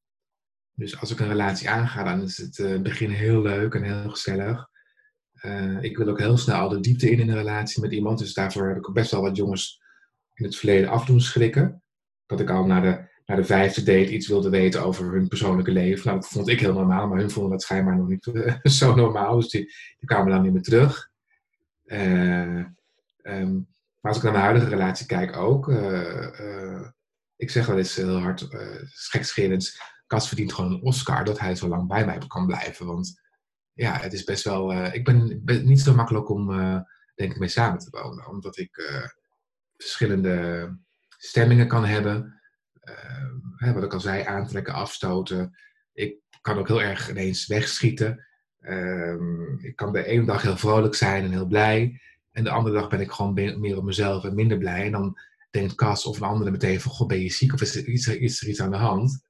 Dus 0.75 1.01
als 1.01 1.11
ik 1.11 1.21
een 1.21 1.29
relatie 1.29 1.71
aanga, 1.71 2.03
dan 2.03 2.23
is 2.23 2.37
het 2.37 2.59
eh, 2.59 2.81
begin 2.81 3.11
heel 3.11 3.43
leuk 3.43 3.75
en 3.75 3.83
heel 3.83 4.11
gezellig. 4.11 4.69
Eh, 5.33 5.83
ik 5.83 5.97
wil 5.97 6.09
ook 6.09 6.19
heel 6.19 6.37
snel 6.37 6.57
al 6.57 6.69
de 6.69 6.81
diepte 6.81 7.11
in 7.11 7.21
in 7.21 7.29
een 7.29 7.37
relatie 7.37 7.83
met 7.83 7.93
iemand. 7.93 8.19
Dus 8.19 8.35
daarvoor 8.35 8.69
heb 8.69 8.77
ik 8.77 8.93
best 8.93 9.11
wel 9.11 9.23
wat 9.23 9.37
jongens 9.37 9.83
in 10.35 10.45
het 10.45 10.57
verleden 10.57 10.91
af 10.91 11.05
doen 11.05 11.21
schrikken. 11.21 11.83
Dat 12.27 12.41
ik 12.41 12.51
al 12.51 12.67
naar 12.67 12.83
de, 12.83 13.12
naar 13.27 13.37
de 13.37 13.45
vijfde 13.45 13.83
date 13.83 14.13
iets 14.13 14.29
wilde 14.29 14.51
weten 14.51 14.83
over 14.83 15.13
hun 15.13 15.29
persoonlijke 15.29 15.71
leven. 15.71 16.07
Nou, 16.07 16.21
dat 16.21 16.29
vond 16.29 16.49
ik 16.49 16.61
heel 16.61 16.73
normaal, 16.73 17.09
maar 17.09 17.19
hun 17.19 17.31
vonden 17.31 17.53
dat 17.53 17.63
schijnbaar 17.63 17.97
nog 17.97 18.09
niet 18.09 18.27
eh, 18.27 18.57
zo 18.81 18.95
normaal. 18.95 19.37
Dus 19.37 19.49
die, 19.49 19.73
kwamen 20.05 20.33
dan 20.33 20.43
niet 20.43 20.53
meer 20.53 20.63
terug. 20.63 21.11
Eh, 21.85 22.59
ehm, 23.23 23.55
maar 24.01 24.13
als 24.13 24.17
ik 24.17 24.23
naar 24.23 24.33
mijn 24.33 24.45
huidige 24.45 24.69
relatie 24.71 25.07
kijk 25.07 25.37
ook. 25.37 25.69
eh, 25.69 26.89
ik 27.37 27.51
zeg 27.51 27.67
wel 27.67 27.79
eens 27.79 27.95
heel 27.95 28.19
hard, 28.19 28.47
gekscherend, 28.91 29.73
Cas 30.07 30.29
verdient 30.29 30.53
gewoon 30.53 30.73
een 30.73 30.83
Oscar 30.83 31.25
dat 31.25 31.39
hij 31.39 31.57
zo 31.57 31.69
lang 31.69 31.89
bij 31.89 32.07
mij 32.07 32.19
kan 32.27 32.47
blijven. 32.47 32.87
Want 32.87 33.21
ja, 33.73 33.99
het 33.99 34.13
is 34.13 34.25
best 34.25 34.45
wel. 34.45 34.73
ik 34.93 35.05
ben, 35.05 35.45
ben 35.45 35.67
niet 35.67 35.81
zo 35.81 35.95
makkelijk 35.95 36.29
om, 36.29 36.47
denk 37.15 37.33
ik, 37.33 37.39
mee 37.39 37.49
samen 37.49 37.79
te 37.79 37.91
wonen. 37.91 38.29
Omdat 38.29 38.59
ik 38.59 38.83
verschillende 39.77 40.69
stemmingen 41.09 41.69
kan 41.69 41.85
hebben. 41.85 42.42
Eh, 42.83 43.73
wat 43.73 43.85
ik 43.85 43.93
al 43.93 44.01
zei, 44.01 44.25
aantrekken, 44.25 44.75
afstoten. 44.75 45.57
Ik 45.93 46.17
kan 46.41 46.59
ook 46.59 46.69
heel 46.69 46.83
erg 46.83 47.11
ineens 47.11 47.47
wegschieten. 47.47 48.27
Ehm, 48.61 49.59
ik 49.59 49.77
kan 49.77 49.93
de 49.93 50.05
ene 50.05 50.25
dag 50.25 50.43
heel 50.43 50.57
vrolijk 50.57 50.95
zijn 50.95 51.25
en 51.25 51.31
heel 51.31 51.47
blij. 51.47 52.01
En 52.31 52.45
de 52.45 52.51
andere 52.51 52.75
dag 52.75 52.89
ben 52.89 53.01
ik 53.01 53.11
gewoon 53.11 53.35
meer 53.35 53.77
op 53.77 53.85
mezelf 53.85 54.25
en 54.25 54.35
minder 54.35 54.59
blij. 54.59 54.85
En 54.85 54.93
dan 54.93 55.19
denkt 55.51 55.75
Cas 55.75 56.07
of 56.07 56.17
een 56.17 56.23
andere 56.23 56.51
meteen 56.51 56.81
van, 56.81 57.07
ben 57.07 57.21
je 57.21 57.31
ziek 57.31 57.53
of 57.53 57.61
is 57.61 57.77
er 57.77 57.87
iets, 57.87 58.07
is 58.07 58.43
er 58.43 58.49
iets 58.49 58.61
aan 58.61 58.71
de 58.71 58.77
hand? 58.77 59.25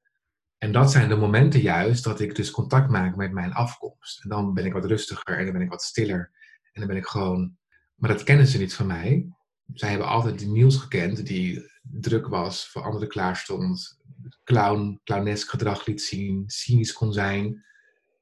En 0.59 0.73
dat 0.73 0.91
zijn 0.91 1.09
de 1.09 1.17
momenten 1.17 1.61
juist 1.61 2.05
dat 2.05 2.21
ik 2.21 2.35
dus 2.35 2.51
contact 2.51 2.91
maak 2.91 3.17
met 3.17 3.33
mijn 3.33 3.53
afkomst. 3.53 4.23
En 4.23 4.29
dan 4.29 4.55
ben 4.55 4.65
ik 4.65 4.73
wat 4.73 4.85
rustiger 4.85 5.39
en 5.39 5.45
dan 5.45 5.53
ben 5.53 5.63
ik 5.63 5.71
wat 5.71 5.83
stiller. 5.83 6.31
En 6.73 6.81
dan 6.81 6.87
ben 6.87 6.97
ik 6.97 7.07
gewoon... 7.07 7.57
Maar 7.95 8.11
dat 8.11 8.23
kennen 8.23 8.47
ze 8.47 8.59
niet 8.59 8.75
van 8.75 8.87
mij. 8.87 9.27
Zij 9.73 9.89
hebben 9.89 10.09
altijd 10.09 10.39
die 10.39 10.49
Niels 10.49 10.77
gekend, 10.77 11.27
die 11.27 11.72
druk 11.83 12.27
was, 12.27 12.69
voor 12.69 12.83
anderen 12.83 13.09
klaar 13.09 13.37
stond. 13.37 14.01
Clown, 14.45 15.01
clownesk 15.05 15.51
gedrag 15.51 15.87
liet 15.87 16.03
zien, 16.03 16.45
cynisch 16.47 16.93
kon 16.93 17.13
zijn. 17.13 17.65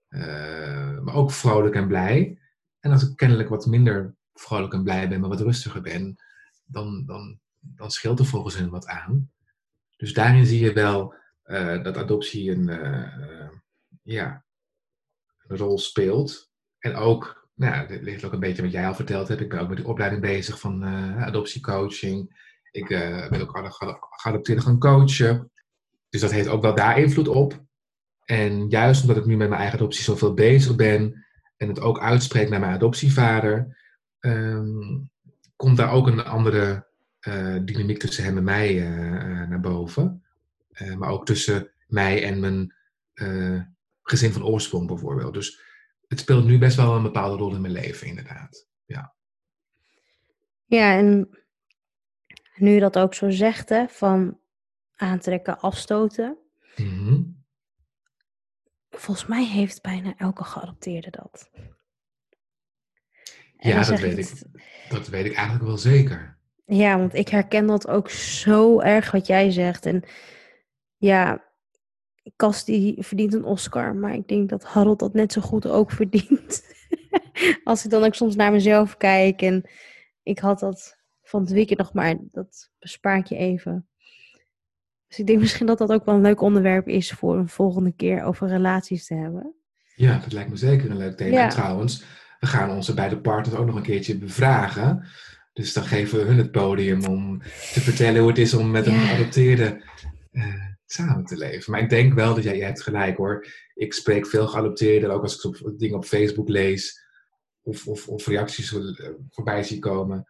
Uh, 0.09 1.01
maar 1.01 1.15
ook 1.15 1.31
vrolijk 1.31 1.75
en 1.75 1.87
blij. 1.87 2.39
En 2.81 2.91
als 2.91 3.09
ik 3.09 3.17
kennelijk 3.17 3.49
wat 3.49 3.67
minder 3.67 4.15
vrolijk 4.33 4.73
en 4.73 4.83
blij 4.83 5.09
ben, 5.09 5.21
maar 5.21 5.29
wat 5.29 5.41
rustiger 5.41 5.83
ben, 5.83 6.17
dan, 6.65 7.05
dan, 7.07 7.41
dan 7.59 7.91
scheelt 7.91 8.19
er 8.19 8.27
volgens 8.27 8.57
hen 8.57 8.71
wat 8.71 8.87
aan. 8.87 9.31
Dus 9.97 10.13
daarin 10.13 10.47
zie 10.47 10.61
je 10.61 10.73
wel 10.73 11.15
uh, 11.45 11.83
dat 11.83 11.97
adoptie 11.97 12.51
een, 12.51 12.69
uh, 12.69 13.49
ja, 14.03 14.45
een 15.47 15.57
rol 15.57 15.79
speelt. 15.79 16.51
En 16.79 16.95
ook, 16.95 17.49
nou 17.55 17.87
dit 17.87 18.03
ligt 18.03 18.25
ook 18.25 18.33
een 18.33 18.41
beetje 18.41 18.63
wat 18.63 18.73
jij 18.73 18.87
al 18.87 18.95
verteld 18.95 19.29
hebt. 19.29 19.41
Ik 19.41 19.49
ben 19.49 19.61
ook 19.61 19.69
met 19.69 19.77
de 19.77 19.87
opleiding 19.87 20.23
bezig 20.23 20.61
van 20.61 20.85
adoptiecoaching. 21.19 22.49
Ik 22.71 22.89
ben 23.31 23.41
ook 23.41 23.75
geadopteerd 24.11 24.63
gaan 24.63 24.79
coachen. 24.79 25.51
Dus 26.09 26.21
dat 26.21 26.31
heeft 26.31 26.49
ook 26.49 26.63
wel 26.63 26.75
daar 26.75 26.99
invloed 26.99 27.29
op. 27.29 27.65
En 28.25 28.69
juist 28.69 29.01
omdat 29.03 29.17
ik 29.17 29.25
nu 29.25 29.37
met 29.37 29.49
mijn 29.49 29.61
eigen 29.61 29.79
adoptie 29.79 30.05
zoveel 30.05 30.35
bezig 30.35 30.77
ben 30.77 31.27
en 31.57 31.69
het 31.69 31.81
ook 31.81 32.01
uitspreek 32.01 32.49
naar 32.49 32.61
mijn 32.61 32.75
adoptievader, 32.75 33.79
um, 34.21 35.11
komt 35.57 35.77
daar 35.77 35.93
ook 35.93 36.07
een 36.07 36.25
andere 36.25 36.89
uh, 37.29 37.57
dynamiek 37.65 37.99
tussen 37.99 38.25
hem 38.25 38.37
en 38.37 38.45
mij 38.45 38.75
uh, 38.75 39.49
naar 39.49 39.61
boven. 39.61 40.25
Maar 40.97 41.11
ook 41.11 41.27
tussen 41.27 41.73
mij 41.87 42.25
en 42.25 42.41
mijn 42.41 42.75
gezin 44.03 44.33
van 44.33 44.45
oorsprong 44.45 44.87
bijvoorbeeld. 44.87 45.35
Dus 45.35 45.61
het 46.09 46.21
speelt 46.21 46.45
nu 46.45 46.59
best 46.59 46.77
wel 46.77 46.97
een 46.97 47.03
bepaalde 47.03 47.37
rol 47.37 47.55
in 47.55 47.61
mijn 47.61 47.73
leven, 47.73 48.07
inderdaad. 48.07 48.67
Ja, 48.85 49.15
ja 50.65 50.97
en 50.97 51.29
nu 52.61 52.71
je 52.71 52.81
dat 52.81 52.99
ook 52.99 53.15
zo 53.15 53.31
zegt, 53.31 53.69
hè, 53.69 53.89
van 53.89 54.39
aantrekken, 54.97 55.61
afstoten. 55.61 56.39
Mm 56.77 56.87
-hmm. 56.87 57.45
Volgens 58.91 59.27
mij 59.27 59.45
heeft 59.45 59.83
bijna 59.83 60.15
elke 60.17 60.45
geadopteerde 60.45 61.11
dat. 61.11 61.51
En 63.57 63.71
ja, 63.71 63.85
dat 63.85 64.01
weet, 64.01 64.19
ik, 64.19 64.43
dat 64.89 65.09
weet 65.09 65.25
ik 65.25 65.35
eigenlijk 65.35 65.67
wel 65.67 65.79
zeker. 65.79 66.39
Ja, 66.65 66.99
want 66.99 67.15
ik 67.15 67.29
herken 67.29 67.67
dat 67.67 67.89
ook 67.89 68.11
zo 68.11 68.81
erg 68.81 69.11
wat 69.11 69.27
jij 69.27 69.51
zegt. 69.51 69.87
En 69.87 70.05
ja, 70.97 71.45
Cas 72.37 72.65
die 72.65 72.97
verdient 72.99 73.35
een 73.35 73.45
Oscar, 73.45 73.95
maar 73.95 74.15
ik 74.15 74.29
denk 74.29 74.49
dat 74.49 74.65
Harold 74.65 74.99
dat 74.99 75.15
net 75.15 75.33
zo 75.33 75.41
goed 75.41 75.67
ook 75.67 75.91
verdient. 76.01 76.65
Als 77.65 77.85
ik 77.85 77.91
dan 77.91 78.05
ook 78.05 78.15
soms 78.15 78.37
naar 78.37 78.53
mezelf 78.53 78.97
kijk 78.97 79.43
en 79.43 79.71
ik 80.23 80.39
had 80.39 80.59
dat 80.59 81.00
van 81.31 81.41
het 81.41 81.51
weekend 81.51 81.79
nog 81.79 81.93
maar, 81.93 82.17
dat 82.31 82.71
bespaar 82.79 83.19
ik 83.19 83.27
je 83.27 83.37
even. 83.37 83.89
Dus 85.09 85.19
ik 85.19 85.27
denk 85.27 85.41
misschien 85.41 85.67
dat 85.67 85.79
dat 85.79 85.93
ook 85.93 86.05
wel 86.05 86.15
een 86.15 86.21
leuk 86.21 86.41
onderwerp 86.41 86.89
is 86.89 87.13
voor 87.13 87.37
een 87.37 87.49
volgende 87.49 87.93
keer 87.93 88.23
over 88.23 88.49
relaties 88.49 89.07
te 89.07 89.15
hebben. 89.15 89.55
Ja, 89.95 90.19
dat 90.19 90.33
lijkt 90.33 90.51
me 90.51 90.57
zeker 90.57 90.91
een 90.91 90.97
leuk 90.97 91.17
thema. 91.17 91.37
Ja. 91.37 91.49
Trouwens, 91.49 92.05
we 92.41 92.47
gaan 92.47 92.71
onze 92.71 92.95
beide 92.95 93.21
partners 93.21 93.57
ook 93.57 93.67
nog 93.67 93.75
een 93.75 93.83
keertje 93.83 94.19
bevragen. 94.19 95.07
Dus 95.53 95.73
dan 95.73 95.85
geven 95.85 96.19
we 96.19 96.25
hun 96.25 96.39
het 96.39 96.51
podium 96.51 97.05
om 97.05 97.43
te 97.73 97.81
vertellen 97.81 98.21
hoe 98.21 98.29
het 98.29 98.39
is 98.39 98.55
om 98.55 98.71
met 98.71 98.87
een 98.87 98.99
geadopteerde 98.99 99.83
uh, 100.33 100.45
samen 100.87 101.25
te 101.25 101.37
leven. 101.37 101.73
Maar 101.73 101.81
ik 101.81 101.91
denk 101.91 102.15
wel 102.15 102.35
dat 102.35 102.45
jij, 102.45 102.57
jij 102.57 102.67
hebt 102.67 102.83
gelijk 102.83 103.17
hoor. 103.17 103.47
Ik 103.75 103.93
spreek 103.93 104.27
veel 104.27 104.47
geadopteerden, 104.47 105.11
ook 105.11 105.23
als 105.23 105.37
ik 105.37 105.45
op, 105.45 105.79
dingen 105.79 105.97
op 105.97 106.05
Facebook 106.05 106.49
lees 106.49 107.05
of, 107.63 107.87
of, 107.87 108.09
of 108.09 108.27
reacties 108.27 108.75
voorbij 109.31 109.63
zie 109.63 109.79
komen. 109.79 110.27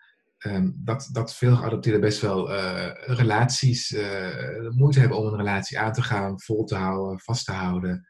Um, 0.47 0.75
dat, 0.77 1.09
dat 1.13 1.35
veel 1.35 1.57
geadopteerden 1.57 2.01
best 2.01 2.21
wel 2.21 2.51
uh, 2.51 2.91
relaties 2.95 3.91
uh, 3.91 4.69
moeite 4.71 5.01
hebben 5.01 5.19
om 5.19 5.27
een 5.27 5.37
relatie 5.37 5.79
aan 5.79 5.93
te 5.93 6.03
gaan, 6.03 6.41
vol 6.41 6.65
te 6.65 6.75
houden, 6.75 7.21
vast 7.21 7.45
te 7.45 7.53
houden. 7.53 8.09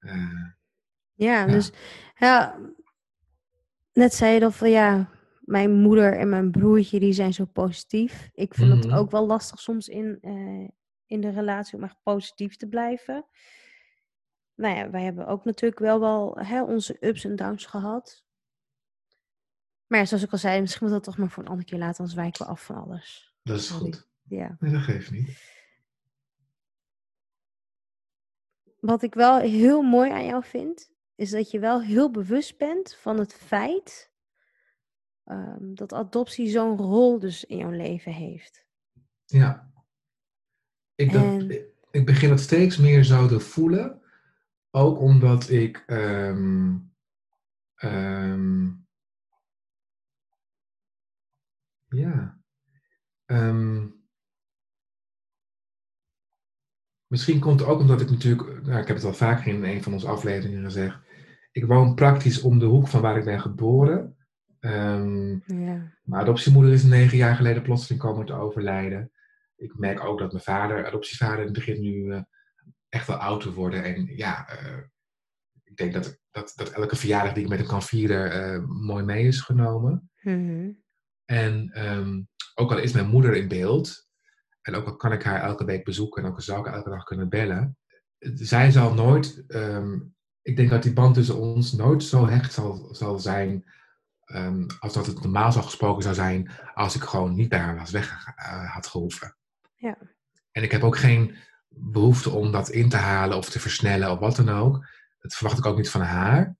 Uh, 0.00 0.12
ja, 1.14 1.40
ja, 1.40 1.46
dus 1.46 1.70
ja, 2.14 2.58
net 3.92 4.14
zei 4.14 4.34
je 4.34 4.40
dat 4.40 4.54
van 4.54 4.70
ja, 4.70 5.10
mijn 5.40 5.72
moeder 5.72 6.18
en 6.18 6.28
mijn 6.28 6.50
broertje 6.50 7.00
die 7.00 7.12
zijn 7.12 7.32
zo 7.32 7.44
positief. 7.44 8.30
Ik 8.32 8.54
vind 8.54 8.72
het 8.72 8.86
Mhm. 8.86 8.96
ook 8.96 9.10
wel 9.10 9.26
lastig 9.26 9.60
soms 9.60 9.88
in, 9.88 10.18
eh, 10.20 10.68
in 11.06 11.20
de 11.20 11.30
relatie 11.30 11.76
om 11.76 11.84
echt 11.84 12.02
positief 12.02 12.56
te 12.56 12.68
blijven. 12.68 13.26
Nou 14.54 14.76
ja, 14.76 14.90
wij 14.90 15.02
hebben 15.02 15.26
ook 15.26 15.44
natuurlijk 15.44 15.80
wel 15.80 16.00
wel 16.00 16.38
hè, 16.38 16.62
onze 16.62 16.96
ups 17.00 17.24
en 17.24 17.36
downs 17.36 17.66
gehad. 17.66 18.24
Maar 19.90 19.98
ja, 19.98 20.04
zoals 20.04 20.22
ik 20.22 20.32
al 20.32 20.38
zei, 20.38 20.60
misschien 20.60 20.86
moet 20.86 20.94
dat 20.94 21.04
toch 21.04 21.16
maar 21.16 21.30
voor 21.30 21.42
een 21.42 21.48
andere 21.48 21.68
keer 21.68 21.78
laten, 21.78 21.98
anders 21.98 22.16
wijken 22.16 22.44
we 22.44 22.50
af 22.50 22.64
van 22.64 22.76
alles. 22.76 23.34
Dat 23.42 23.58
is 23.58 23.70
goed. 23.70 24.08
Ja. 24.22 24.56
Nee, 24.60 24.72
dat 24.72 24.82
geeft 24.82 25.10
niet. 25.10 25.58
Wat 28.80 29.02
ik 29.02 29.14
wel 29.14 29.38
heel 29.38 29.82
mooi 29.82 30.10
aan 30.10 30.24
jou 30.24 30.44
vind, 30.44 30.90
is 31.14 31.30
dat 31.30 31.50
je 31.50 31.58
wel 31.58 31.82
heel 31.82 32.10
bewust 32.10 32.58
bent 32.58 32.94
van 32.94 33.18
het 33.18 33.34
feit 33.34 34.12
ehm, 35.24 35.74
dat 35.74 35.92
adoptie 35.92 36.48
zo'n 36.48 36.76
rol 36.76 37.18
dus 37.18 37.44
in 37.44 37.56
jouw 37.56 37.70
leven 37.70 38.12
heeft. 38.12 38.66
Ja. 39.24 39.72
Ik, 40.94 41.12
dat, 41.12 41.42
ik 41.90 42.06
begin 42.06 42.30
het 42.30 42.40
steeds 42.40 42.76
meer 42.76 43.04
zo 43.04 43.28
te 43.28 43.40
voelen. 43.40 44.02
Ook 44.70 45.00
omdat 45.00 45.48
ik. 45.48 45.82
ehm, 45.86 46.76
ehm, 47.74 48.68
Ja. 51.90 52.38
Ehm, 53.24 53.86
misschien 57.06 57.40
komt 57.40 57.60
het 57.60 57.68
ook 57.68 57.80
omdat 57.80 58.00
ik 58.00 58.10
natuurlijk, 58.10 58.62
nou, 58.66 58.80
ik 58.80 58.86
heb 58.86 58.96
het 58.96 59.04
al 59.04 59.14
vaker 59.14 59.46
in 59.46 59.64
een 59.64 59.82
van 59.82 59.92
onze 59.92 60.08
afleveringen 60.08 60.64
gezegd, 60.64 60.98
ik 61.52 61.64
woon 61.64 61.94
praktisch 61.94 62.40
om 62.40 62.58
de 62.58 62.64
hoek 62.66 62.88
van 62.88 63.00
waar 63.00 63.16
ik 63.18 63.24
ben 63.24 63.40
geboren. 63.40 64.16
Ehm, 64.60 65.30
Ja. 65.30 65.92
mijn 66.02 66.22
adoptiemoeder 66.22 66.72
is 66.72 66.82
negen 66.84 67.16
jaar 67.16 67.34
geleden 67.36 67.62
plotseling 67.62 68.02
komen 68.02 68.26
te 68.26 68.32
overlijden. 68.32 69.12
Ik 69.56 69.78
merk 69.78 70.04
ook 70.04 70.18
dat 70.18 70.32
mijn 70.32 70.44
vader, 70.44 70.86
adoptievader, 70.86 71.50
begint 71.50 71.78
nu 71.78 72.12
eh, 72.12 72.22
echt 72.88 73.06
wel 73.06 73.16
oud 73.16 73.40
te 73.40 73.52
worden. 73.52 73.84
En 73.84 74.06
ja, 74.06 74.48
eh, 74.48 74.78
ik 75.64 75.76
denk 75.76 75.92
dat, 75.92 76.18
dat, 76.30 76.52
dat 76.56 76.70
elke 76.70 76.96
verjaardag 76.96 77.32
die 77.32 77.42
ik 77.42 77.48
met 77.48 77.58
hem 77.58 77.68
kan 77.68 77.82
vieren 77.82 78.32
eh, 78.32 78.66
mooi 78.66 79.04
mee 79.04 79.26
is 79.26 79.40
genomen. 79.40 80.10
Mhm. 80.22 80.70
En 81.30 81.70
ehm, 81.72 82.20
ook 82.54 82.70
al 82.70 82.78
is 82.78 82.92
mijn 82.92 83.08
moeder 83.08 83.36
in 83.36 83.48
beeld, 83.48 84.08
en 84.62 84.74
ook 84.74 84.86
al 84.86 84.96
kan 84.96 85.12
ik 85.12 85.22
haar 85.22 85.42
elke 85.42 85.64
week 85.64 85.84
bezoeken 85.84 86.22
en 86.22 86.28
ook 86.28 86.36
al 86.36 86.42
zou 86.42 86.60
ik 86.60 86.74
elke 86.74 86.90
dag 86.90 87.04
kunnen 87.04 87.28
bellen, 87.28 87.78
zij 88.34 88.70
zal 88.70 88.94
nooit, 88.94 89.44
ehm, 89.46 89.98
ik 90.42 90.56
denk 90.56 90.70
dat 90.70 90.82
die 90.82 90.92
band 90.92 91.14
tussen 91.14 91.36
ons 91.36 91.72
nooit 91.72 92.02
zo 92.02 92.26
hecht 92.26 92.52
zal, 92.52 92.94
zal 92.94 93.18
zijn 93.18 93.64
ehm, 94.24 94.66
als 94.78 94.92
dat 94.92 95.06
het 95.06 95.22
normaal 95.22 95.52
zou 95.52 95.64
gesproken 95.64 96.02
zou 96.02 96.14
zijn 96.14 96.50
als 96.74 96.94
ik 96.94 97.02
gewoon 97.02 97.34
niet 97.34 97.48
bij 97.48 97.58
haar 97.58 97.76
was 97.76 97.90
weg 97.90 98.32
eh, 98.36 98.72
had 98.72 98.86
gehoeven. 98.86 99.36
Ja. 99.74 99.98
En 100.52 100.62
ik 100.62 100.70
heb 100.70 100.84
ook 100.84 100.96
geen 100.96 101.36
behoefte 101.68 102.30
om 102.30 102.52
dat 102.52 102.68
in 102.68 102.88
te 102.88 102.96
halen 102.96 103.36
of 103.36 103.50
te 103.50 103.60
versnellen 103.60 104.10
of 104.10 104.18
wat 104.18 104.36
dan 104.36 104.48
ook. 104.48 104.86
Dat 105.18 105.34
verwacht 105.34 105.58
ik 105.58 105.66
ook 105.66 105.76
niet 105.76 105.90
van 105.90 106.00
haar. 106.00 106.56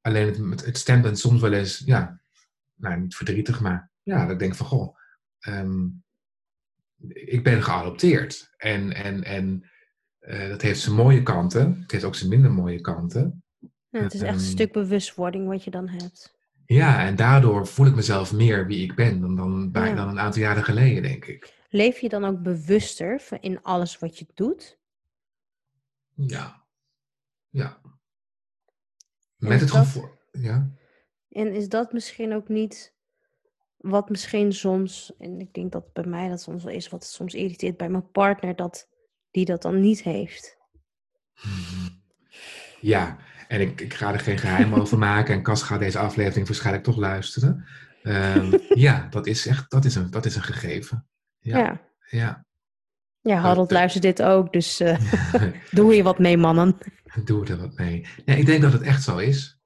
Alleen 0.00 0.50
het, 0.50 0.64
het, 0.64 0.78
stemt 0.78 1.18
soms 1.18 1.40
wel 1.40 1.52
eens, 1.52 1.78
ja, 1.78 2.20
nou 2.74 3.00
niet 3.00 3.16
verdrietig, 3.16 3.60
maar 3.60 3.92
ja, 4.04 4.22
dat 4.22 4.30
ik 4.30 4.38
denk 4.38 4.54
van 4.54 4.66
goh, 4.66 4.96
ehm, 5.38 5.86
ik 7.08 7.44
ben 7.44 7.62
geadopteerd. 7.62 8.54
En, 8.56 8.92
en, 8.94 9.24
en 9.24 9.70
eh, 10.18 10.48
dat 10.48 10.62
heeft 10.62 10.80
zijn 10.80 10.94
mooie 10.94 11.22
kanten. 11.22 11.80
Het 11.80 11.90
heeft 11.90 12.04
ook 12.04 12.14
zijn 12.14 12.30
minder 12.30 12.50
mooie 12.52 12.80
kanten. 12.80 13.42
Ja, 13.88 14.00
het 14.02 14.14
is 14.14 14.20
echt 14.22 14.34
een 14.34 14.40
Ehm, 14.40 14.48
stuk 14.48 14.72
bewustwording 14.72 15.46
wat 15.48 15.64
je 15.64 15.70
dan 15.70 15.88
hebt. 15.88 16.36
Ja, 16.66 17.06
en 17.06 17.16
daardoor 17.16 17.66
voel 17.66 17.86
ik 17.86 17.94
mezelf 17.94 18.32
meer 18.32 18.66
wie 18.66 18.82
ik 18.82 18.94
ben 18.94 19.20
dan, 19.20 19.36
dan, 19.36 19.70
bij, 19.70 19.88
Ja. 19.88 19.94
dan 19.94 20.08
een 20.08 20.18
aantal 20.20 20.42
jaren 20.42 20.64
geleden, 20.64 21.02
denk 21.02 21.24
ik. 21.24 21.62
Leef 21.68 21.98
je 21.98 22.08
dan 22.08 22.24
ook 22.24 22.42
bewuster 22.42 23.22
in 23.40 23.62
alles 23.62 23.98
wat 23.98 24.18
je 24.18 24.26
doet? 24.34 24.78
Ja. 26.14 26.64
Ja. 27.48 27.80
Met 29.36 29.60
het 29.60 29.70
gevoel. 29.70 30.08
Ja. 30.32 30.70
En 31.28 31.52
is 31.54 31.68
dat 31.68 31.92
misschien 31.92 32.34
ook 32.34 32.48
niet 32.48 32.93
wat 33.90 34.08
misschien 34.10 34.52
soms, 34.52 35.12
en 35.18 35.40
ik 35.40 35.54
denk 35.54 35.72
dat 35.72 35.92
bij 35.92 36.04
mij 36.04 36.28
dat 36.28 36.40
soms 36.40 36.64
wel 36.64 36.74
is, 36.74 36.88
wat 36.88 37.04
soms 37.04 37.34
irriteert 37.34 37.76
bij 37.76 37.88
mijn 37.88 38.10
partner, 38.10 38.56
dat 38.56 38.88
die 39.30 39.44
dat 39.44 39.62
dan 39.62 39.80
niet 39.80 40.02
heeft? 40.02 40.56
Ja, 42.80 43.16
en 43.48 43.60
ik, 43.60 43.80
ik 43.80 43.94
ga 43.94 44.12
er 44.12 44.20
geen 44.20 44.38
geheim 44.38 44.74
over 44.80 44.98
maken. 44.98 45.34
En 45.34 45.42
Cas 45.42 45.62
gaat 45.62 45.78
deze 45.78 45.98
aflevering 45.98 46.46
waarschijnlijk 46.46 46.84
toch 46.84 46.96
luisteren. 46.96 47.64
Ehm, 48.02 48.58
ja, 48.86 49.06
dat 49.10 49.26
is 49.26 49.46
echt 49.46 49.70
dat 49.70 49.84
is 49.84 49.94
een, 49.94 50.10
dat 50.10 50.24
is 50.26 50.36
een 50.36 50.42
gegeven. 50.42 51.06
Ja. 51.38 51.58
Ja. 51.58 51.80
Ja, 52.10 52.44
Ja. 53.20 53.36
Harold 53.40 53.68
dat- 53.68 53.78
luistert 53.78 54.02
dit 54.02 54.22
ook, 54.22 54.52
dus 54.52 54.80
eh, 54.80 54.98
doe 55.70 55.94
je 55.94 56.02
wat 56.02 56.18
mee, 56.18 56.36
mannen. 56.36 56.78
Doe 57.24 57.46
er 57.46 57.56
wat 57.56 57.74
mee. 57.76 58.06
Nee, 58.24 58.38
ik 58.38 58.46
denk 58.46 58.62
dat 58.62 58.72
het 58.72 58.82
echt 58.82 59.02
zo 59.02 59.16
is. 59.16 59.58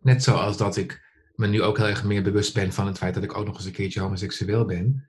Net 0.00 0.22
zoals 0.22 0.56
dat 0.56 0.76
ik 0.76 1.03
me 1.34 1.46
nu 1.46 1.62
ook 1.62 1.76
heel 1.76 1.86
erg 1.86 2.04
meer 2.04 2.22
bewust 2.22 2.54
ben 2.54 2.72
van 2.72 2.86
het 2.86 2.98
feit 2.98 3.14
dat 3.14 3.22
ik 3.22 3.36
ook 3.36 3.46
nog 3.46 3.56
eens 3.56 3.64
een 3.64 3.72
keertje 3.72 4.00
homoseksueel 4.00 4.64
ben. 4.64 5.08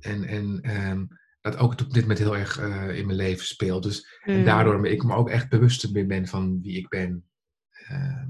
En, 0.00 0.24
en 0.24 0.58
ehm, 0.62 1.04
dat 1.40 1.56
ook 1.56 1.72
op 1.72 1.92
dit 1.92 2.00
moment 2.02 2.18
heel 2.18 2.36
erg 2.36 2.58
eh, 2.58 2.98
in 2.98 3.06
mijn 3.06 3.18
leven 3.18 3.46
speelt. 3.46 3.82
Dus 3.82 4.18
en 4.22 4.34
Hmm. 4.34 4.44
daardoor 4.44 4.86
ik 4.86 5.02
me 5.02 5.14
ook 5.14 5.30
echt 5.30 5.48
bewust 5.48 5.92
meer 5.92 6.06
ben 6.06 6.26
van 6.26 6.60
wie 6.62 6.76
ik 6.78 6.88
ben. 6.88 7.24
Ehm, 7.88 8.28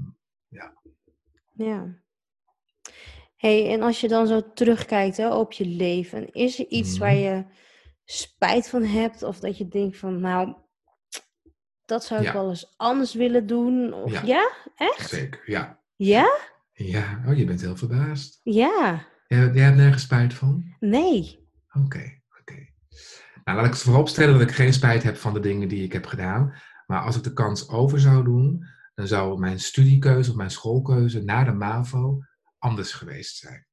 Ja. 1.53 1.99
hey, 3.35 3.71
en 3.73 3.81
als 3.81 4.01
je 4.01 4.07
dan 4.07 4.27
zo 4.27 4.53
terugkijkt 4.53 5.17
hè, 5.17 5.33
op 5.35 5.51
je 5.51 5.65
leven, 5.65 6.31
is 6.33 6.59
er 6.59 6.67
iets 6.67 6.97
waar 6.97 7.13
Mhm. 7.13 7.21
je 7.21 7.45
spijt 8.05 8.69
van 8.69 8.83
hebt? 8.83 9.23
Of 9.23 9.39
dat 9.39 9.57
je 9.57 9.67
denkt 9.67 9.97
van, 9.97 10.19
nou, 10.19 10.55
dat 11.85 12.03
zou 12.03 12.19
ik 12.19 12.25
Ja. 12.27 12.33
wel 12.33 12.49
eens 12.49 12.73
anders 12.77 13.13
willen 13.13 13.47
doen? 13.47 13.93
Of, 13.93 14.11
Ja. 14.11 14.21
ja. 14.25 14.51
Echt? 14.75 15.09
zeker, 15.09 15.41
ja. 15.45 15.79
Ja? 15.95 16.37
Ja, 16.87 17.21
oh, 17.27 17.37
je 17.37 17.45
bent 17.45 17.61
heel 17.61 17.77
verbaasd. 17.77 18.39
Ja. 18.43 19.07
Jij, 19.27 19.51
jij 19.53 19.63
hebt 19.63 19.77
nergens 19.77 20.03
spijt 20.03 20.33
van? 20.33 20.75
Nee. 20.79 21.47
Oké, 21.71 22.21
oké. 22.39 22.67
Nou, 23.43 23.57
laat 23.57 23.65
ik 23.65 23.75
vooropstellen 23.75 24.39
dat 24.39 24.49
ik 24.49 24.55
geen 24.55 24.73
spijt 24.73 25.03
heb 25.03 25.17
van 25.17 25.33
de 25.33 25.39
dingen 25.39 25.67
die 25.67 25.83
ik 25.83 25.93
heb 25.93 26.05
gedaan. 26.05 26.53
Maar 26.87 27.01
als 27.01 27.15
ik 27.15 27.23
de 27.23 27.33
kans 27.33 27.69
over 27.69 27.99
zou 27.99 28.23
doen, 28.23 28.65
dan 28.93 29.07
zou 29.07 29.39
mijn 29.39 29.59
studiekeuze 29.59 30.29
of 30.29 30.35
mijn 30.35 30.51
schoolkeuze 30.51 31.23
na 31.23 31.43
de 31.43 31.51
MAVO 31.51 32.19
anders 32.57 32.93
geweest 32.93 33.37
zijn. 33.37 33.65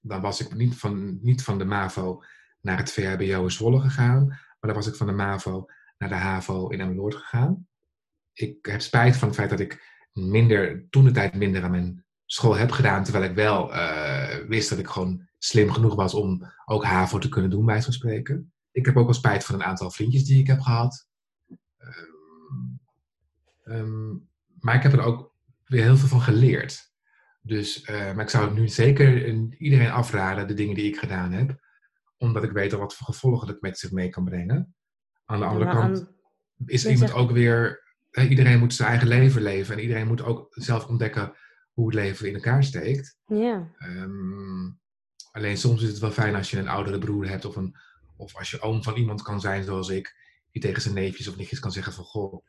Dan 0.00 0.20
was 0.20 0.40
ik 0.40 0.54
niet 0.54 0.74
van, 0.74 1.18
niet 1.22 1.42
van 1.42 1.58
de 1.58 1.64
MAVO 1.64 2.22
naar 2.60 2.78
het 2.78 2.92
VHBO 2.92 3.42
in 3.42 3.50
Zwolle 3.50 3.80
gegaan, 3.80 4.26
maar 4.26 4.58
dan 4.60 4.74
was 4.74 4.86
ik 4.86 4.94
van 4.94 5.06
de 5.06 5.12
MAVO 5.12 5.66
naar 5.98 6.08
de 6.08 6.14
HAVO 6.14 6.68
in 6.68 6.80
Emmeloord 6.80 7.14
gegaan. 7.14 7.68
Ik 8.32 8.66
heb 8.66 8.80
spijt 8.80 9.16
van 9.16 9.28
het 9.28 9.36
feit 9.36 9.50
dat 9.50 9.60
ik 9.60 9.95
minder, 10.16 10.86
toen 10.90 11.04
de 11.04 11.10
tijd 11.10 11.34
minder 11.34 11.62
aan 11.62 11.70
mijn 11.70 12.04
school 12.26 12.56
heb 12.56 12.70
gedaan, 12.70 13.04
terwijl 13.04 13.24
ik 13.30 13.34
wel 13.34 13.74
eh, 13.74 14.36
wist 14.48 14.68
dat 14.70 14.78
ik 14.78 14.86
gewoon 14.86 15.28
slim 15.38 15.70
genoeg 15.72 15.94
was 15.94 16.14
om 16.14 16.52
ook 16.64 16.84
HAVO 16.84 17.18
te 17.18 17.28
kunnen 17.28 17.50
doen, 17.50 17.64
bij 17.66 17.82
zo'n 17.82 17.92
spreken. 17.92 18.52
Ik 18.70 18.86
heb 18.86 18.96
ook 18.96 19.04
wel 19.04 19.14
spijt 19.14 19.44
van 19.44 19.54
een 19.54 19.62
aantal 19.64 19.90
vriendjes 19.90 20.24
die 20.24 20.40
ik 20.40 20.46
heb 20.46 20.60
gehad. 20.60 21.08
Ehm, 21.78 21.94
ehm, 23.64 24.10
maar 24.60 24.74
ik 24.74 24.82
heb 24.82 24.92
er 24.92 25.00
ook 25.02 25.34
weer 25.64 25.82
heel 25.82 25.96
veel 25.96 26.08
van 26.08 26.20
geleerd. 26.20 26.92
Dus, 27.40 27.82
eh, 27.82 28.12
maar 28.14 28.24
ik 28.24 28.30
zou 28.30 28.44
het 28.44 28.54
nu 28.54 28.68
zeker 28.68 29.28
een- 29.28 29.54
iedereen 29.58 29.90
afraden, 29.90 30.46
de 30.48 30.54
dingen 30.54 30.74
die 30.74 30.86
ik 30.88 30.98
gedaan 30.98 31.32
heb. 31.32 31.60
Omdat 32.18 32.44
ik 32.44 32.50
weet 32.50 32.72
wat 32.72 32.94
voor 32.94 33.06
gevolgen 33.06 33.48
het 33.48 33.60
met 33.60 33.78
zich 33.78 33.90
mee 33.90 34.08
kan 34.08 34.24
brengen. 34.24 34.74
Aan 35.24 35.38
de 35.38 35.44
andere 35.44 35.70
kant 35.70 35.98
aan- 36.00 36.08
is 36.66 36.86
iemand 36.86 37.12
ook 37.12 37.30
weer... 37.30 37.84
iedereen 38.24 38.58
moet 38.58 38.74
zijn 38.74 38.88
eigen 38.88 39.08
leven 39.08 39.42
leven. 39.42 39.74
En 39.74 39.82
iedereen 39.82 40.06
moet 40.06 40.22
ook 40.22 40.46
zelf 40.50 40.86
ontdekken 40.86 41.34
hoe 41.72 41.86
het 41.86 41.94
leven 41.94 42.28
in 42.28 42.34
elkaar 42.34 42.64
steekt. 42.64 43.16
Ja. 43.26 43.72
Ehm, 43.78 44.70
alleen 45.30 45.56
soms 45.56 45.82
is 45.82 45.88
het 45.88 45.98
wel 45.98 46.10
fijn 46.10 46.34
als 46.34 46.50
je 46.50 46.58
een 46.58 46.68
oudere 46.68 46.98
broer 46.98 47.28
hebt 47.28 47.44
of, 47.44 47.56
een, 47.56 47.76
of 48.16 48.36
als 48.36 48.50
je 48.50 48.60
oom 48.60 48.82
van 48.82 48.96
iemand 48.96 49.22
kan 49.22 49.40
zijn 49.40 49.64
zoals 49.64 49.88
ik, 49.88 50.16
die 50.50 50.62
tegen 50.62 50.82
zijn 50.82 50.94
neefjes 50.94 51.28
of 51.28 51.36
nichtjes 51.36 51.60
kan 51.60 51.72
zeggen 51.72 51.92
van 51.92 52.04
goh, 52.04 52.46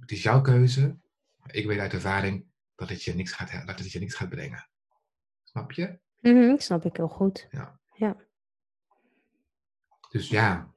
het 0.00 0.10
is 0.10 0.22
jouw 0.22 0.40
keuze. 0.40 0.98
Ik 1.46 1.66
weet 1.66 1.78
uit 1.78 1.92
ervaring 1.92 2.46
dat 2.74 2.88
het 2.88 3.02
je 3.02 3.14
niks 3.14 3.32
gaat, 3.32 3.66
dat 3.66 3.78
het 3.78 3.92
je 3.92 3.98
niks 3.98 4.14
gaat 4.14 4.28
brengen. 4.28 4.68
Snap 5.42 5.72
je? 5.72 5.98
Mhm, 6.18 6.58
snap 6.58 6.84
ik 6.84 6.96
heel 6.96 7.08
goed. 7.08 7.46
Dus 10.10 10.28
ja, 10.28 10.71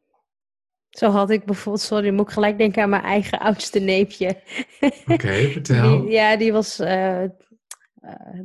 Zo 0.96 1.10
had 1.10 1.30
ik 1.30 1.46
bijvoorbeeld, 1.46 1.84
sorry, 1.86 2.10
moet 2.14 2.28
ik 2.28 2.34
gelijk 2.34 2.58
denken 2.58 2.84
aan 2.84 2.90
mijn 2.90 3.04
eigen 3.04 3.40
oudste 3.48 3.80
neefje. 3.80 4.42
oké, 5.08 5.34
vertel. 5.52 6.02
Die, 6.02 6.12
ja, 6.12 6.38
die 6.38 6.52
was, 6.52 6.80
eh, 6.80 7.24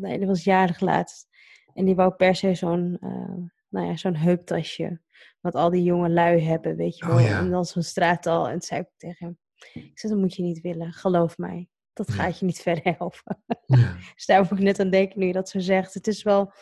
nee, 0.00 0.18
die 0.18 0.26
was 0.26 0.44
jarig 0.44 0.80
laatst. 0.80 1.28
En 1.74 1.84
die 1.84 1.94
wou 1.94 2.14
per 2.14 2.34
se 2.34 2.54
zo'n, 2.54 2.96
eh, 3.00 3.44
nou 3.68 3.86
ja, 3.86 3.96
zo'n 3.96 4.16
heuptasje. 4.16 5.00
Wat 5.40 5.54
al 5.54 5.70
die 5.70 5.82
jonge 5.82 6.08
lui 6.10 6.40
hebben, 6.40 6.76
weet 6.76 6.98
je 6.98 7.04
Oh, 7.04 7.10
wel. 7.10 7.18
ja. 7.18 7.38
En 7.38 7.50
dan 7.50 7.64
zo'n 7.64 7.82
straattal. 7.82 8.48
En 8.48 8.60
zei 8.60 8.80
ik 8.80 8.88
tegen 8.96 9.26
hem, 9.26 9.38
ik 9.84 9.98
zei, 9.98 10.12
dat 10.12 10.22
moet 10.22 10.34
je 10.34 10.42
niet 10.42 10.60
willen. 10.60 10.92
Geloof 10.92 11.38
mij, 11.38 11.68
dat 11.92 12.06
Ja. 12.08 12.14
gaat 12.14 12.38
je 12.38 12.44
niet 12.46 12.60
verder 12.68 12.94
helpen. 12.98 13.42
Ja, 13.66 13.96
Dus 14.14 14.26
daar 14.26 14.40
moet 14.42 14.50
ik 14.58 14.58
net 14.58 14.80
aan 14.80 14.90
denken 14.90 15.18
nu 15.20 15.26
je 15.26 15.32
dat 15.32 15.48
zo 15.48 15.58
zegt. 15.58 15.94
Het 15.94 16.06
is 16.06 16.22
wel 16.22 16.52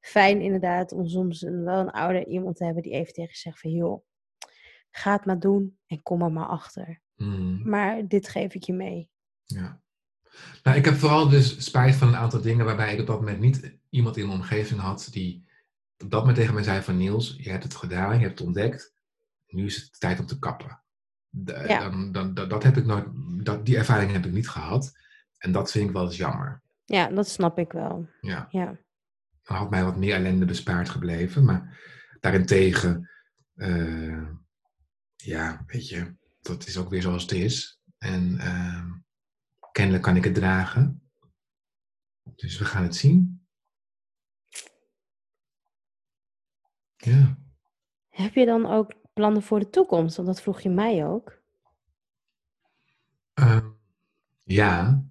fijn 0.00 0.40
inderdaad 0.40 0.92
om 0.92 1.06
soms 1.08 1.42
een, 1.42 1.64
wel 1.64 1.78
een 1.80 1.90
ouder 1.90 2.26
iemand 2.26 2.56
te 2.56 2.64
hebben 2.64 2.82
die 2.82 2.92
even 2.92 3.12
tegen 3.12 3.30
je 3.32 3.38
zegt 3.38 3.60
van... 3.60 3.70
joh, 3.70 4.04
ga 4.96 5.12
het 5.12 5.24
maar 5.24 5.38
doen 5.38 5.78
en 5.86 6.02
kom 6.02 6.22
er 6.22 6.32
maar 6.32 6.46
achter. 6.46 7.00
mm, 7.16 7.68
Maar 7.68 8.08
dit 8.08 8.28
geef 8.28 8.54
ik 8.54 8.62
je 8.62 8.72
mee. 8.72 9.10
ja. 9.44 9.80
Nou, 10.62 10.76
ik 10.76 10.84
heb 10.84 10.94
vooral 10.94 11.28
dus 11.28 11.64
spijt 11.64 11.94
van 11.94 12.08
een 12.08 12.16
aantal 12.16 12.40
dingen 12.40 12.64
waarbij 12.64 12.94
ik 12.94 13.00
op 13.00 13.06
dat 13.06 13.18
moment 13.20 13.40
niet 13.40 13.76
iemand 13.88 14.16
in 14.16 14.26
mijn 14.26 14.38
omgeving 14.38 14.80
had 14.80 15.08
die 15.10 15.44
op 15.98 16.10
dat 16.10 16.20
moment 16.20 16.36
tegen 16.38 16.54
mij 16.54 16.62
zei 16.62 16.82
van 16.82 16.96
Niels, 16.96 17.36
je 17.38 17.50
hebt 17.50 17.62
het 17.62 17.74
gedaan, 17.74 18.14
je 18.18 18.24
hebt 18.24 18.38
het 18.38 18.46
ontdekt. 18.48 18.94
Nu 19.46 19.64
is 19.64 19.76
het 19.76 20.00
tijd 20.00 20.20
om 20.20 20.26
te 20.26 20.38
kappen. 20.38 20.82
De- 21.28 21.64
Ja. 21.68 21.80
dan, 21.88 22.12
dan, 22.12 22.34
dat, 22.34 22.50
dat 22.50 22.62
heb 22.62 22.76
ik 22.76 22.84
nooit, 22.84 23.04
dat, 23.44 23.66
die 23.66 23.76
ervaring 23.76 24.12
heb 24.12 24.24
ik 24.26 24.32
niet 24.32 24.48
gehad. 24.48 24.92
En 25.38 25.52
dat 25.52 25.70
vind 25.70 25.88
ik 25.88 25.94
wel 25.94 26.04
eens 26.04 26.16
jammer. 26.16 26.62
Ja, 26.84 27.08
dat 27.08 27.28
snap 27.28 27.58
ik 27.58 27.72
wel. 27.72 28.08
Ja. 28.20 28.46
Ja, 28.50 28.76
Dan 29.42 29.56
had 29.56 29.70
mij 29.70 29.84
wat 29.84 29.96
meer 29.96 30.14
ellende 30.14 30.44
bespaard 30.44 30.88
gebleven. 30.88 31.44
Maar 31.44 31.78
daarentegen, 32.20 33.10
eh, 33.54 34.28
ja, 35.16 35.64
weet 35.66 35.88
je, 35.88 36.14
dat 36.40 36.66
is 36.66 36.76
ook 36.76 36.90
weer 36.90 37.02
zoals 37.02 37.22
het 37.22 37.32
is. 37.32 37.80
En 37.98 38.38
eh, 38.38 38.84
kennelijk 39.72 40.02
kan 40.02 40.16
ik 40.16 40.24
het 40.24 40.34
dragen. 40.34 41.10
Dus 42.34 42.58
we 42.58 42.64
gaan 42.64 42.82
het 42.82 42.96
zien. 42.96 43.46
Ja. 46.96 47.38
Heb 48.08 48.34
je 48.34 48.46
dan 48.46 48.66
ook 48.66 48.92
plannen 49.12 49.42
voor 49.42 49.58
de 49.58 49.70
toekomst? 49.70 50.16
Want 50.16 50.28
dat 50.28 50.42
vroeg 50.42 50.60
je 50.60 50.70
mij 50.70 51.06
ook. 51.06 51.42
Ehm, 53.34 53.68
ja. 54.42 55.04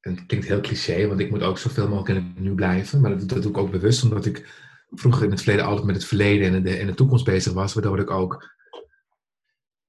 En 0.00 0.14
het 0.14 0.26
klinkt 0.26 0.46
heel 0.46 0.60
cliché, 0.60 1.06
want 1.06 1.20
ik 1.20 1.30
moet 1.30 1.42
ook 1.42 1.58
zoveel 1.58 1.88
mogelijk 1.88 2.18
in 2.18 2.26
het 2.26 2.38
nu 2.38 2.54
blijven. 2.54 3.00
Maar 3.00 3.10
dat, 3.10 3.28
dat 3.28 3.42
doe 3.42 3.50
ik 3.50 3.58
ook 3.58 3.70
bewust, 3.70 4.02
omdat 4.02 4.26
ik 4.26 4.70
vroeger 4.94 5.24
in 5.24 5.30
het 5.30 5.42
verleden 5.42 5.64
altijd 5.64 5.86
met 5.86 5.94
het 5.94 6.04
verleden 6.04 6.54
en 6.54 6.62
de, 6.62 6.76
en 6.76 6.86
de 6.86 6.94
toekomst 6.94 7.24
bezig 7.24 7.52
was. 7.52 7.72
Waardoor 7.74 7.98
ik 7.98 8.10
ook 8.10 8.50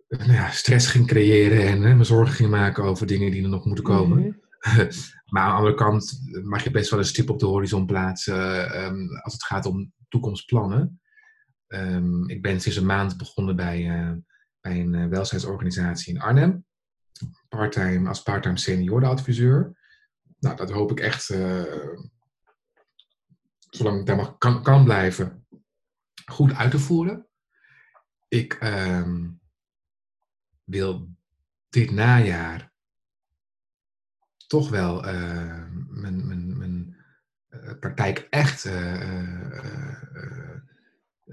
nou 0.07 0.31
ja, 0.31 0.49
stress 0.51 0.87
ging 0.87 1.07
creëren 1.07 1.67
en 1.67 1.81
hè, 1.81 1.95
me 1.95 2.03
zorgen 2.03 2.35
ging 2.35 2.49
maken 2.49 2.83
over 2.83 3.07
dingen 3.07 3.31
die 3.31 3.43
er 3.43 3.49
nog 3.49 3.65
moeten 3.65 3.83
komen. 3.83 4.17
Mhm. 4.17 4.31
maar 5.31 5.43
aan 5.43 5.49
de 5.49 5.55
andere 5.55 5.75
kant 5.75 6.21
mag 6.43 6.63
je 6.63 6.71
best 6.71 6.89
wel 6.89 6.99
een 6.99 7.05
stip 7.05 7.29
op 7.29 7.39
de 7.39 7.45
horizon 7.45 7.85
plaatsen 7.85 8.71
ehm, 8.73 9.07
als 9.21 9.33
het 9.33 9.43
gaat 9.43 9.65
om 9.65 9.91
toekomstplannen. 10.09 11.01
Ehm, 11.67 12.29
ik 12.29 12.41
ben 12.41 12.61
sinds 12.61 12.77
een 12.77 12.85
maand 12.85 13.17
begonnen 13.17 13.55
bij, 13.55 13.89
eh, 13.89 14.11
bij 14.61 14.79
een 14.79 14.95
eh, 14.95 15.07
welzijnsorganisatie 15.07 16.13
in 16.13 16.21
Arnhem. 16.21 16.65
Parttime, 17.49 18.07
als 18.07 18.23
parttime 18.23 18.57
seniorenadviseur. 18.57 19.77
Nou, 20.39 20.55
dat 20.55 20.71
hoop 20.71 20.91
ik 20.91 20.99
echt, 20.99 21.29
eh, 21.29 21.63
zolang 23.75 23.99
ik 23.99 24.05
daar 24.05 24.15
mag, 24.15 24.37
kan, 24.37 24.63
kan 24.63 24.83
blijven, 24.83 25.45
goed 26.25 26.53
uit 26.53 26.71
te 26.71 26.79
voeren. 26.79 27.27
Ik 28.27 28.53
ehm, 28.53 29.29
wil 30.63 31.09
dit 31.69 31.91
najaar 31.91 32.71
toch 34.47 34.69
wel 34.69 35.05
eh, 35.05 35.65
mijn, 35.87 36.27
mijn, 36.27 36.57
mijn 36.57 36.97
eh, 37.47 37.79
praktijk 37.79 38.27
echt 38.29 38.65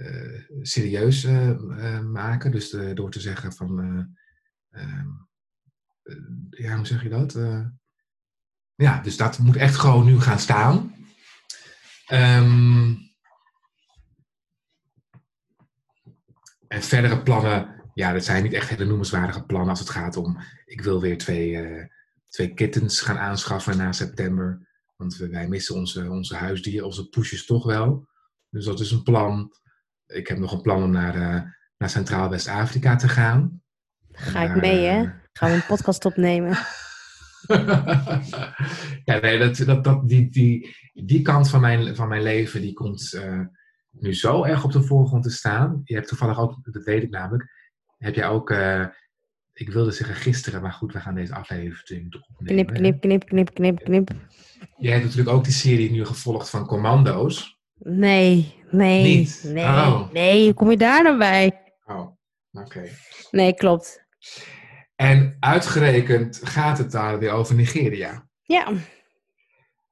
eh, 0.01 0.43
serieus 0.63 1.25
maken. 2.03 2.51
Dus 2.51 2.71
door 2.95 3.11
te 3.11 3.21
zeggen 3.21 3.53
van, 3.53 3.81
eh, 3.81 4.83
ehm, 4.83 5.09
eh, 6.03 6.17
ja, 6.51 6.77
hoe 6.77 6.87
zeg 6.87 7.03
je 7.03 7.09
dat? 7.09 7.39
Ja, 8.75 9.01
dus 9.01 9.17
dat 9.17 9.39
moet 9.39 9.57
echt 9.57 9.77
gewoon 9.77 10.05
nu 10.05 10.21
gaan 10.21 10.39
staan. 10.39 10.90
Ehm, 12.11 12.95
en 16.69 16.83
verdere 16.83 17.23
plannen, 17.23 17.83
ja, 17.95 18.13
dat 18.13 18.25
zijn 18.25 18.43
niet 18.43 18.53
echt 18.53 18.69
hele 18.69 18.85
noemenswaardige 18.85 19.45
plannen 19.45 19.71
als 19.71 19.79
het 19.79 19.91
gaat 19.91 20.17
om, 20.17 20.39
ik 20.65 20.81
wil 20.81 21.01
weer 21.01 21.19
twee, 21.19 21.57
eh, 21.57 21.87
twee 22.29 22.55
kittens 22.55 23.01
gaan 23.01 23.19
aanschaffen 23.19 23.77
na 23.77 23.93
september. 23.93 24.69
Want 24.97 25.17
wij 25.17 25.49
missen 25.49 25.75
onze, 25.75 26.11
onze 26.11 26.35
huisdieren, 26.35 26.87
onze 26.87 27.09
poesjes 27.09 27.47
toch 27.47 27.65
wel. 27.65 28.09
Dus 28.49 28.65
dat 28.65 28.81
is 28.81 28.91
een 28.91 29.03
plan. 29.03 29.53
Ik 30.07 30.29
heb 30.29 30.39
nog 30.39 30.53
een 30.53 30.61
plan 30.63 30.83
om 30.83 30.91
naar, 30.91 31.15
eh, 31.15 31.43
naar 31.79 31.91
Centraal 31.91 32.31
West-Afrika 32.31 32.97
te 32.97 33.09
gaan. 33.09 33.63
Ga 34.13 34.43
ik 34.43 34.61
mee, 34.61 34.85
hè? 34.87 35.03
eh, 35.03 35.11
Gaan 35.33 35.51
we 35.51 35.57
een 35.57 35.67
podcast 35.67 36.05
opnemen? 36.05 36.59
ja, 39.05 39.19
nee, 39.21 39.39
dat, 39.39 39.57
dat, 39.57 39.85
dat, 39.85 40.09
die, 40.09 40.31
die, 40.31 40.77
die 40.93 41.23
kant 41.23 41.49
van 41.51 41.61
mijn, 41.61 41.97
van 41.97 42.09
mijn 42.09 42.23
leven 42.23 42.61
die 42.61 42.73
komt 42.73 43.13
eh, 43.15 43.41
nu 43.91 44.15
zo 44.15 44.45
erg 44.45 44.65
op 44.65 44.73
de 44.73 44.83
voorgrond 44.83 45.23
te 45.23 45.31
staan. 45.31 45.81
Je 45.85 45.95
hebt 45.95 46.09
toevallig 46.09 46.39
ook, 46.41 46.59
dat 46.73 46.85
weet 46.85 47.03
ik 47.03 47.11
namelijk, 47.11 47.51
heb 47.99 48.15
jij 48.15 48.29
ook, 48.29 48.51
eh, 48.51 48.87
ik 49.53 49.71
wilde 49.71 49.91
zeggen 49.91 50.15
gisteren, 50.15 50.63
maar 50.63 50.73
goed, 50.73 50.93
we 50.93 51.01
gaan 51.01 51.15
deze 51.15 51.35
aflevering 51.35 52.11
toch 52.11 52.23
opnemen. 52.29 52.67
Knip, 52.67 52.77
knip, 52.77 53.01
knip, 53.01 53.25
knip, 53.25 53.55
knip, 53.55 53.85
knip. 53.85 54.11
Jij 54.77 54.93
hebt 54.93 55.05
natuurlijk 55.05 55.37
ook 55.37 55.45
die 55.45 55.53
serie 55.53 55.91
nu 55.91 56.05
gevolgd 56.05 56.51
van 56.51 56.67
Commando's. 56.67 57.59
Nee, 57.75 58.55
nee, 58.71 59.03
Niet? 59.17 59.43
nee, 59.47 59.65
Oh. 59.65 60.13
nee. 60.13 60.45
Hoe 60.45 60.55
kom 60.55 60.71
je 60.71 60.77
daar 60.77 61.03
dan 61.03 61.19
bij? 61.19 61.61
Oh, 61.87 62.07
oké. 62.53 62.89
Nee, 63.31 63.55
klopt. 63.55 64.05
En 65.01 65.37
uitgerekend 65.41 66.41
gaat 66.43 66.79
het 66.79 66.91
daar 66.91 67.19
weer 67.19 67.31
over 67.31 67.55
Nigeria. 67.55 68.29
Ja, 68.43 68.73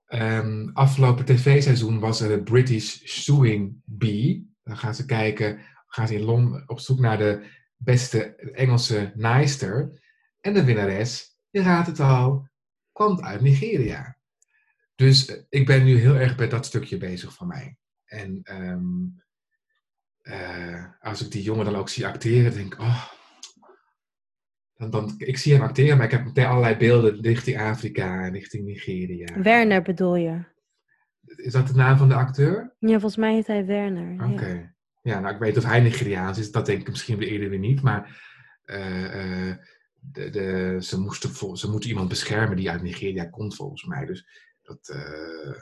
Ehm, 0.09 0.69
afgelopen 0.73 1.25
tv-seizoen 1.25 1.99
was 1.99 2.21
er 2.21 2.29
de 2.29 2.43
British 2.43 3.01
Suing 3.05 3.83
Bee. 3.85 4.55
Dan 4.65 4.77
gaan 4.77 4.95
ze 4.95 5.05
kijken, 5.05 5.61
gaan 5.87 6.07
ze 6.07 6.15
in 6.15 6.23
Londen 6.23 6.69
op 6.69 6.81
zoek 6.81 6.99
naar 6.99 7.19
de 7.19 7.47
beste 7.77 8.35
Engelse 8.37 9.13
naaister. 9.15 10.01
En 10.41 10.55
de 10.55 10.65
winnares, 10.65 11.37
je 11.51 11.63
raadt 11.63 11.87
het 11.87 12.01
al, 12.01 12.49
komt 12.93 13.23
uit 13.23 13.41
Nigeria. 13.41 14.17
Dus 14.95 15.27
eh, 15.27 15.43
ik 15.49 15.67
ben 15.67 15.85
nu 15.85 15.99
heel 15.99 16.17
erg 16.17 16.37
bij 16.37 16.49
dat 16.49 16.67
stukje 16.67 16.97
bezig 16.97 17.35
van 17.35 17.47
mij. 17.47 17.77
En 18.05 18.41
ehm, 18.43 19.07
eh, 20.21 20.85
als 21.01 21.25
ik 21.25 21.31
die 21.31 21.43
jongen 21.43 21.65
dan 21.65 21.77
ook 21.77 21.89
zie 21.89 22.07
acteren, 22.07 22.53
denk 22.53 22.75
ik, 22.75 22.81
oh, 22.81 23.18
dan, 24.79 24.91
dan, 24.91 25.15
ik 25.17 25.39
zie 25.39 25.53
hem 25.53 25.63
acteren, 25.63 25.97
maar 25.97 26.07
ik 26.07 26.13
heb 26.13 26.25
meteen 26.25 26.47
allerlei 26.47 26.77
beelden 26.77 27.21
richting 27.21 27.61
Afrika 27.61 28.25
en 28.25 28.33
richting 28.33 28.65
Nigeria. 28.65 29.43
Werner 29.43 29.83
bedoel 29.83 30.17
je? 30.17 30.45
Is 31.37 31.53
dat 31.53 31.67
de 31.67 31.75
naam 31.75 31.97
van 31.97 32.09
de 32.09 32.15
acteur? 32.15 32.75
Ja, 32.79 32.91
volgens 32.91 33.17
mij 33.17 33.35
heet 33.35 33.47
hij 33.47 33.67
Werner. 33.67 34.31
Oké. 34.33 34.49
Ja. 34.49 34.75
Ja. 35.03 35.21
nou 35.21 35.35
ik 35.35 35.41
weet 35.41 35.57
of 35.57 35.65
hij 35.65 35.81
Nigeriaans 35.81 36.39
is. 36.39 36.51
Dat 36.51 36.67
denk 36.67 36.81
ik 36.81 36.89
misschien 36.89 37.21
eerder 37.21 37.51
weer 37.51 37.59
niet. 37.59 37.83
Maar 37.83 38.23
eh, 38.65 39.49
eh, 39.51 39.57
de, 40.01 40.31
de, 40.31 40.77
ze, 40.81 41.01
moesten 41.01 41.57
ze 41.57 41.71
moeten 41.71 41.91
iemand 41.91 42.09
beschermen 42.09 42.57
die 42.57 42.71
uit 42.71 42.83
Nigeria 42.83 43.25
komt 43.25 43.55
volgens 43.55 43.85
mij. 43.85 44.07
Dus 44.07 44.29
dat, 44.63 44.89
eh, 44.89 45.55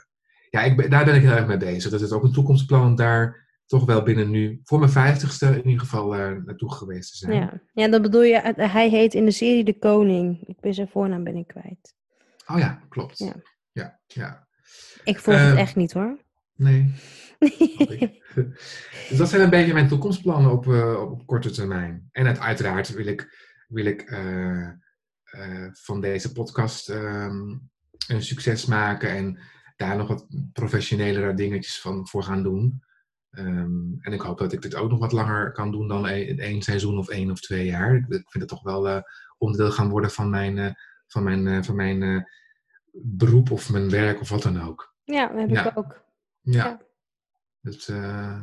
ja, 0.50 0.60
ik 0.60 0.76
ben, 0.76 0.90
daar 0.90 1.04
ben 1.04 1.14
ik 1.14 1.22
heel 1.22 1.30
erg 1.30 1.46
mee 1.46 1.56
bezig. 1.56 1.90
Dat 1.90 2.00
is 2.00 2.12
ook 2.12 2.24
een 2.24 2.32
toekomstplan 2.32 2.86
om 2.86 2.96
daar 2.96 3.45
toch 3.66 3.84
wel 3.84 4.02
binnen 4.02 4.30
nu, 4.30 4.60
voor 4.64 4.78
mijn 4.78 4.90
vijftigste 4.90 5.46
in 5.46 5.64
ieder 5.66 5.80
geval, 5.80 6.14
eh, 6.14 6.30
naartoe 6.44 6.72
geweest 6.72 7.10
te 7.10 7.16
zijn. 7.16 7.34
Ja. 7.34 7.60
ja, 7.72 7.88
dan 7.88 8.02
bedoel 8.02 8.22
je, 8.22 8.36
eh, 8.36 8.72
hij 8.72 8.88
heet 8.88 9.14
in 9.14 9.24
de 9.24 9.30
serie 9.30 9.64
De 9.64 9.78
Koning. 9.78 10.42
Ik 10.46 10.60
ben 10.60 10.74
zijn 10.74 10.88
voornaam 10.88 11.24
ben 11.24 11.36
ik 11.36 11.46
kwijt. 11.46 11.94
Oh 12.46 12.58
ja, 12.58 12.80
klopt. 12.88 13.18
Ja. 13.18 13.34
ja, 13.72 14.00
ja. 14.06 14.46
Ik 15.04 15.18
volg 15.18 15.36
het 15.36 15.46
Ehm, 15.48 15.56
echt 15.56 15.76
niet 15.76 15.92
hoor. 15.92 16.18
Nee. 16.56 16.92
dus 19.08 19.18
dat 19.18 19.28
zijn 19.28 19.42
een 19.42 19.50
beetje 19.50 19.72
mijn 19.72 19.88
toekomstplannen 19.88 20.50
op, 20.50 20.66
eh, 20.68 21.00
op, 21.10 21.26
korte 21.26 21.50
termijn. 21.50 22.08
En 22.12 22.26
uit- 22.26 22.38
uiteraard 22.38 22.88
wil 22.88 23.06
ik, 23.06 23.28
wil 23.68 23.84
ik 23.84 24.00
eh, 24.02 24.68
eh, 25.24 25.68
van 25.72 26.00
deze 26.00 26.32
podcast 26.32 26.88
ehm, 26.88 27.56
een 28.08 28.22
succes 28.22 28.66
maken 28.66 29.08
en 29.10 29.38
daar 29.76 29.96
nog 29.96 30.08
wat 30.08 30.26
professionelere 30.52 31.34
dingetjes 31.34 31.80
van 31.80 32.08
voor 32.08 32.22
gaan 32.22 32.42
doen. 32.42 32.82
Ehm, 33.36 33.92
en 34.00 34.12
ik 34.12 34.20
hoop 34.20 34.38
dat 34.38 34.52
ik 34.52 34.62
dit 34.62 34.74
ook 34.74 34.90
nog 34.90 34.98
wat 34.98 35.12
langer 35.12 35.52
kan 35.52 35.70
doen 35.70 35.88
dan 35.88 36.06
e- 36.06 36.34
één 36.36 36.62
seizoen 36.62 36.98
of 36.98 37.08
één 37.08 37.30
of 37.30 37.40
twee 37.40 37.64
jaar. 37.66 37.94
Ik 37.96 38.04
ik 38.06 38.30
vind 38.30 38.34
het 38.34 38.48
toch 38.48 38.62
wel 38.62 38.88
eh, 38.88 39.02
onderdeel 39.38 39.70
gaan 39.70 39.88
worden 39.88 40.10
van 40.10 40.30
mijn, 40.30 40.58
eh, 40.58 40.70
van 41.06 41.22
mijn, 41.22 41.46
eh, 41.46 41.62
van 41.62 41.76
mijn 41.76 42.28
beroep 42.92 43.50
of 43.50 43.70
mijn 43.70 43.90
werk 43.90 44.20
of 44.20 44.28
wat 44.28 44.42
dan 44.42 44.60
ook. 44.62 44.94
Ja, 45.04 45.26
dat 45.28 45.38
heb 45.38 45.50
Ja. 45.50 45.70
ik 45.70 45.78
ook. 45.78 46.04
Ja. 46.40 46.64
Ja. 46.64 46.80
Dus, 47.60 47.86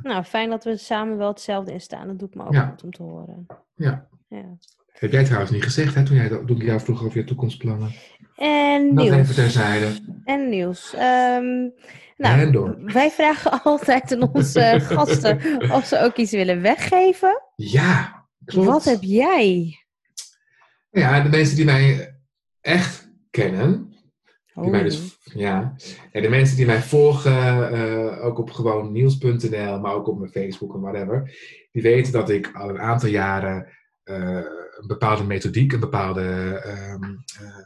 Nou, 0.01 0.23
fijn 0.23 0.49
dat 0.49 0.63
we 0.63 0.77
samen 0.77 1.17
wel 1.17 1.27
hetzelfde 1.27 1.71
in 1.71 1.81
staan. 1.81 2.07
Dat 2.07 2.19
doet 2.19 2.35
me 2.35 2.45
ook 2.45 2.53
Ja. 2.53 2.65
goed 2.69 2.83
om 2.83 2.91
te 2.91 3.03
horen. 3.03 3.45
ja. 3.75 4.07
Ja. 4.27 4.57
Heb 4.99 5.11
jij 5.11 5.23
trouwens 5.23 5.51
niet 5.51 5.63
gezegd, 5.63 5.95
hè, 5.95 6.03
toen, 6.03 6.15
jij, 6.15 6.29
toen 6.29 6.49
ik 6.61 6.63
jou 6.63 6.79
vroeg 6.79 7.03
over 7.05 7.17
je 7.17 7.23
toekomstplannen? 7.23 7.91
En 8.35 8.95
Dat 8.95 9.05
even 9.05 9.15
nieuws. 9.17 9.35
terzijde. 9.35 9.87
En 10.23 10.49
nieuws. 10.49 10.93
Ehm, 10.93 11.69
nou, 12.17 12.39
En 12.39 12.51
door. 12.51 12.77
wij 12.85 13.11
vragen 13.11 13.51
altijd 13.63 14.11
aan 14.13 14.33
onze 14.33 14.79
gasten 14.83 15.61
of 15.71 15.85
ze 15.85 15.99
ook 15.99 16.15
iets 16.15 16.31
willen 16.31 16.61
weggeven. 16.61 17.41
Ja, 17.55 18.25
klopt. 18.45 18.67
Wat 18.67 18.83
heb 18.83 19.01
jij? 19.01 19.77
Ja, 20.89 21.21
de 21.21 21.29
mensen 21.29 21.55
die 21.55 21.65
mij 21.65 22.15
echt 22.61 23.11
kennen, 23.29 23.93
die 24.53 24.69
mij 24.69 24.79
Oh. 24.79 24.85
dus, 24.85 25.17
ja, 25.23 25.75
en 26.11 26.21
de 26.21 26.29
mensen 26.29 26.55
die 26.57 26.65
mij 26.65 26.81
volgen, 26.81 27.71
eh, 27.71 28.25
ook 28.25 28.37
op 28.37 28.51
gewoon 28.51 28.91
nieuws.nl, 28.91 29.79
maar 29.79 29.93
ook 29.93 30.07
op 30.07 30.19
mijn 30.19 30.31
Facebook 30.31 30.73
en 30.73 30.81
whatever, 30.81 31.35
die 31.71 31.81
weten 31.81 32.13
dat 32.13 32.29
ik 32.29 32.51
al 32.53 32.69
een 32.69 32.79
aantal 32.79 33.09
jaren 33.09 33.67
eh, 34.03 34.39
een 34.79 34.87
bepaalde 34.87 35.23
methodiek, 35.23 35.73
een 35.73 35.79
bepaalde 35.79 36.21
ehm, 36.63 37.03
eh, 37.39 37.59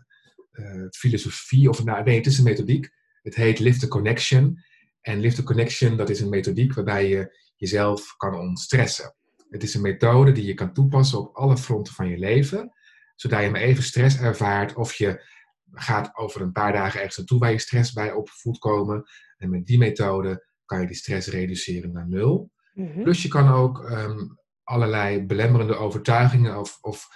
eh, 0.52 0.88
filosofie, 0.90 1.70
of 1.70 1.84
nou, 1.84 2.04
nee, 2.04 2.16
het 2.16 2.26
is 2.26 2.38
een 2.38 2.44
methodiek. 2.44 2.90
Het 3.22 3.36
heet 3.36 3.60
Lift 3.60 3.80
the 3.80 3.88
Connection. 3.88 4.64
En 5.02 5.20
Lift 5.20 5.36
the 5.36 5.44
Connection, 5.44 5.98
dat 5.98 6.10
is 6.10 6.22
een 6.22 6.30
methodiek 6.30 6.74
waarbij 6.74 7.08
je 7.08 7.38
jezelf 7.56 8.16
kan 8.18 8.36
ontstressen. 8.36 9.16
Het 9.50 9.64
is 9.64 9.74
een 9.74 9.82
methode 9.82 10.32
die 10.32 10.46
je 10.46 10.54
kan 10.54 10.74
toepassen 10.74 11.20
op 11.20 11.36
alle 11.36 11.58
fronten 11.58 11.94
van 11.94 12.08
je 12.08 12.18
leven, 12.18 12.72
zodat 13.16 13.44
je 13.44 13.50
maar 13.50 13.62
even 13.62 13.84
stress 13.84 14.20
ervaart 14.20 14.76
of 14.76 14.94
je 14.94 15.36
gaat 15.72 16.16
over 16.16 16.42
een 16.42 16.52
paar 16.52 16.74
dagen 16.74 17.00
ergens 17.00 17.18
naartoe 17.18 17.40
waar 17.40 17.52
je 17.52 17.60
stress 17.60 17.94
bij 17.94 18.12
op 18.12 18.30
voelt 18.30 18.58
komen. 18.58 19.04
En 19.38 19.50
met 19.50 19.66
die 19.66 19.78
methode 19.78 20.48
kan 20.66 20.82
je 20.82 20.88
die 20.88 20.96
stress 20.96 21.28
reduceren 21.28 21.92
naar 21.92 22.08
nul. 22.08 22.52
Mhm. 22.74 23.02
Plus 23.02 23.22
je 23.22 23.28
kan 23.28 23.50
ook 23.50 23.84
ehm, 23.84 24.20
allerlei 24.68 25.26
belemmerende 25.26 25.76
overtuigingen 25.76 26.60
of, 26.60 26.78
of 26.82 27.08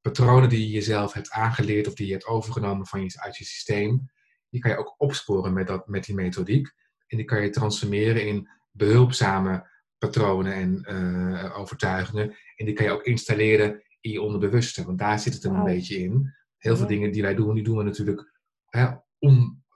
patronen 0.00 0.48
die 0.48 0.60
je 0.60 0.70
jezelf 0.70 1.12
hebt 1.12 1.30
aangeleerd 1.30 1.86
of 1.86 1.94
die 1.94 2.06
je 2.06 2.12
hebt 2.12 2.26
overgenomen 2.26 2.86
van 2.86 3.00
je, 3.02 3.20
uit 3.20 3.36
je 3.36 3.44
systeem, 3.44 4.10
die 4.50 4.60
kan 4.60 4.70
je 4.70 4.76
ook 4.76 4.94
opsporen 4.98 5.52
met, 5.52 5.66
dat, 5.66 5.86
met 5.88 6.04
die 6.04 6.14
methodiek. 6.14 6.72
En 7.06 7.16
die 7.16 7.26
kan 7.26 7.42
je 7.42 7.50
transformeren 7.50 8.26
in 8.26 8.48
behulpzame 8.70 9.68
patronen 9.98 10.52
en 10.52 10.82
eh, 10.84 11.58
overtuigingen. 11.58 12.36
En 12.56 12.66
die 12.66 12.74
kan 12.74 12.86
je 12.86 12.92
ook 12.92 13.02
installeren 13.02 13.82
in 14.00 14.10
je 14.10 14.22
onderbewuste, 14.22 14.84
want 14.84 14.98
daar 14.98 15.18
zit 15.18 15.34
het 15.34 15.42
hem 15.42 15.54
een 15.54 15.64
beetje 15.64 15.98
in. 15.98 16.34
Heel 16.56 16.76
veel 16.76 16.84
Ja. 16.84 16.90
dingen 16.90 17.12
die 17.12 17.22
wij 17.22 17.34
doen, 17.34 17.54
die 17.54 17.64
doen 17.64 17.76
we 17.76 17.82
natuurlijk 17.82 18.32
hè, 18.66 18.88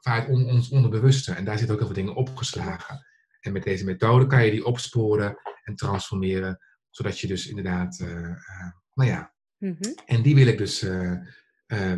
vanuit 0.01 0.29
on- 0.29 0.51
ons 0.51 0.71
onderbewuste. 0.71 1.33
En 1.33 1.45
daar 1.45 1.59
zitten 1.59 1.75
ook 1.75 1.83
heel 1.83 1.93
veel 1.93 2.03
dingen 2.05 2.15
opgeslagen. 2.17 3.07
En 3.41 3.53
met 3.53 3.63
deze 3.63 3.85
methode 3.85 4.27
kan 4.27 4.45
je 4.45 4.51
die 4.51 4.65
opsporen 4.65 5.37
en 5.63 5.75
transformeren, 5.75 6.59
zodat 6.93 7.19
je 7.19 7.27
dus 7.27 7.47
inderdaad, 7.49 7.99
eh, 8.01 8.25
eh, 8.25 8.73
nou 8.95 9.11
ja, 9.11 9.33
Mhm. 9.59 9.93
en 10.07 10.23
die 10.23 10.35
wil 10.35 10.47
ik 10.47 10.59
dus 10.59 10.83
eh, 10.83 11.13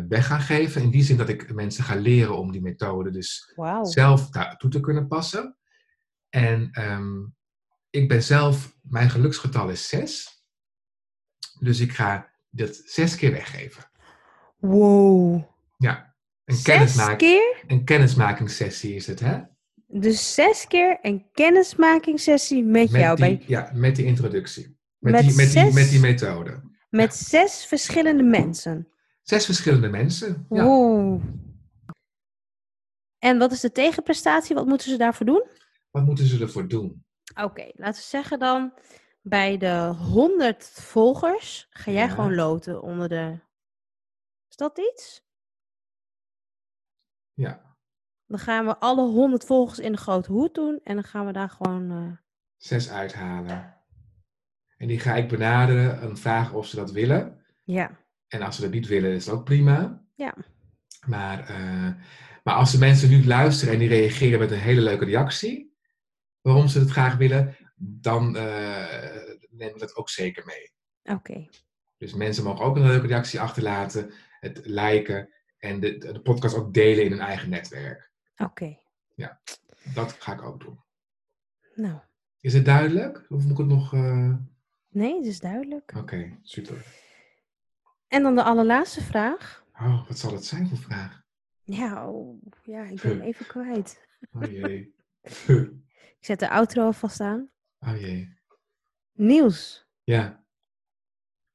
weg 0.07 0.25
gaan 0.27 0.41
geven. 0.41 0.81
In 0.81 0.89
die 0.89 1.03
zin 1.03 1.17
dat 1.17 1.29
ik 1.29 1.53
mensen 1.53 1.83
ga 1.83 1.95
leren 1.95 2.37
om 2.37 2.51
die 2.51 2.61
methode 2.61 3.11
dus 3.11 3.53
zelf 3.81 4.29
toe 4.57 4.69
te 4.69 4.79
kunnen 4.79 5.07
passen. 5.07 5.57
En 6.29 6.69
ehm, 6.71 7.25
ik 7.89 8.07
ben 8.07 8.23
zelf, 8.23 8.77
mijn 8.81 9.09
geluksgetal 9.09 9.69
is 9.69 9.87
6. 9.87 10.43
Dus 11.59 11.79
ik 11.79 11.91
ga 11.91 12.31
dat 12.49 12.75
zes 12.75 13.15
keer 13.15 13.31
weggeven. 13.31 13.83
Wow. 14.57 15.43
Ja, 15.77 16.15
een, 16.45 16.55
Zes 16.55 17.15
keer? 17.15 17.63
een 17.67 17.83
kennismakingssessie 17.83 18.95
is 18.95 19.07
het, 19.07 19.19
hè? 19.19 19.41
Dus 19.87 20.33
zes 20.33 20.67
keer 20.67 20.99
een 21.01 21.25
kennismakingssessie 21.31 22.63
met, 22.63 22.91
jou. 22.91 23.15
die, 23.15 23.37
Bij, 23.37 23.43
Ja, 23.47 23.71
met 23.73 23.95
die 23.95 24.05
introductie. 24.05 24.77
Met, 25.05 25.13
Met 25.13 25.23
die, 25.23 25.35
met, 25.35 25.45
die, 25.45 25.63
zes? 25.63 25.73
met 25.73 25.89
die 25.89 25.99
methode. 25.99 26.61
met 26.89 27.15
zes 27.15 27.65
verschillende 27.65 28.23
mensen. 28.23 28.87
Zes 29.21 29.45
verschillende 29.45 29.89
mensen. 29.89 30.45
Ja. 30.49 30.63
Wow. 30.63 31.21
En 33.17 33.37
wat 33.37 33.51
is 33.51 33.59
de 33.59 33.71
tegenprestatie? 33.71 34.55
Wat 34.55 34.65
moeten 34.65 34.89
ze 34.89 34.97
daarvoor 34.97 35.25
doen? 35.25 35.49
Wat 35.91 36.05
moeten 36.05 36.25
ze 36.25 36.39
ervoor 36.41 36.67
doen? 36.67 37.05
Oké, 37.41 37.69
laten 37.73 38.01
we 38.01 38.07
zeggen 38.07 38.39
dan 38.39 38.73
bij 39.21 39.57
de 39.57 39.93
100 39.97 40.63
volgers 40.65 41.67
ga 41.69 41.91
jij 41.91 42.05
Ja. 42.07 42.13
gewoon 42.13 42.35
loten 42.35 42.81
onder 42.81 43.09
de. 43.09 43.39
Is 44.49 44.55
dat 44.55 44.77
iets? 44.77 45.23
Ja, 47.33 47.75
Dan 48.25 48.39
gaan 48.39 48.65
we 48.65 48.77
alle 48.77 49.01
100 49.01 49.43
volgers 49.45 49.79
in 49.79 49.91
de 49.91 49.97
grote 49.97 50.31
hoed 50.31 50.53
doen 50.55 50.79
en 50.83 50.93
dan 50.95 51.03
gaan 51.03 51.25
we 51.25 51.31
daar 51.31 51.49
gewoon. 51.49 51.91
eh, 51.91 52.17
zes 52.55 52.89
uithalen. 52.89 53.73
En 54.85 54.91
die 54.91 54.99
ga 54.99 55.15
ik 55.15 55.27
benaderen 55.27 56.01
en 56.01 56.17
vragen 56.17 56.57
of 56.57 56.67
ze 56.67 56.75
dat 56.75 56.91
willen. 56.91 57.41
Ja. 57.63 57.99
En 58.27 58.41
als 58.41 58.55
ze 58.55 58.61
dat 58.61 58.71
niet 58.71 58.87
willen, 58.87 59.11
is 59.11 59.25
dat 59.25 59.35
ook 59.35 59.43
prima. 59.43 60.03
Ja. 60.15 60.35
Maar, 61.05 61.49
eh, 61.49 61.89
maar 62.43 62.53
als 62.53 62.71
de 62.71 62.77
mensen 62.77 63.09
nu 63.09 63.25
luisteren 63.25 63.73
en 63.73 63.79
die 63.79 63.87
reageren 63.87 64.39
met 64.39 64.51
een 64.51 64.59
hele 64.59 64.81
leuke 64.81 65.05
reactie, 65.05 65.75
waarom 66.41 66.67
ze 66.67 66.79
het 66.79 66.89
graag 66.89 67.15
willen, 67.15 67.55
dan 67.75 68.37
eh 68.37 69.33
nemen 69.49 69.73
we 69.73 69.79
dat 69.79 69.95
ook 69.95 70.09
zeker 70.09 70.45
mee. 70.45 70.71
Oké. 71.15 71.47
Dus 71.97 72.13
mensen 72.13 72.43
mogen 72.43 72.65
ook 72.65 72.75
een 72.75 72.87
leuke 72.87 73.07
reactie 73.07 73.41
achterlaten, 73.41 74.11
het 74.39 74.61
liken 74.63 75.29
en 75.57 75.79
de, 75.79 75.97
de 75.97 76.21
podcast 76.21 76.55
ook 76.55 76.73
delen 76.73 77.05
in 77.05 77.11
hun 77.11 77.19
eigen 77.19 77.49
netwerk. 77.49 78.11
Oké. 78.37 78.77
Dat 79.93 80.11
ga 80.13 80.33
ik 80.33 80.41
ook 80.41 80.59
doen. 80.59 80.79
Nou, 81.75 81.99
Is 82.39 82.53
het 82.53 82.65
duidelijk? 82.65 83.25
Of 83.29 83.41
moet 83.43 83.51
ik 83.51 83.57
het 83.57 83.67
nog... 83.67 83.93
eh, 83.93 84.33
nee, 84.95 85.15
het 85.17 85.25
is 85.25 85.39
duidelijk. 85.39 85.93
Oké, 85.97 86.37
super. 86.41 86.85
En 88.07 88.23
dan 88.23 88.35
de 88.35 88.43
allerlaatste 88.43 89.01
vraag. 89.03 89.63
Oh, 89.73 90.07
wat 90.07 90.17
zal 90.17 90.33
het 90.33 90.45
zijn 90.45 90.67
voor 90.67 90.77
vraag? 90.77 91.23
Ja, 91.63 92.09
oh, 92.09 92.41
ja, 92.63 92.83
ik 92.83 93.01
ben 93.01 93.11
hem 93.11 93.21
even 93.21 93.45
kwijt. 93.47 94.07
Oh 94.33 94.43
jee. 94.51 94.95
Ik 96.19 96.31
zet 96.31 96.39
de 96.39 96.49
outro 96.49 96.83
alvast 96.85 97.19
aan. 97.19 97.49
Oh 97.79 97.99
jee. 97.99 98.37
Nieuws. 99.11 99.87
Ja, 100.03 100.43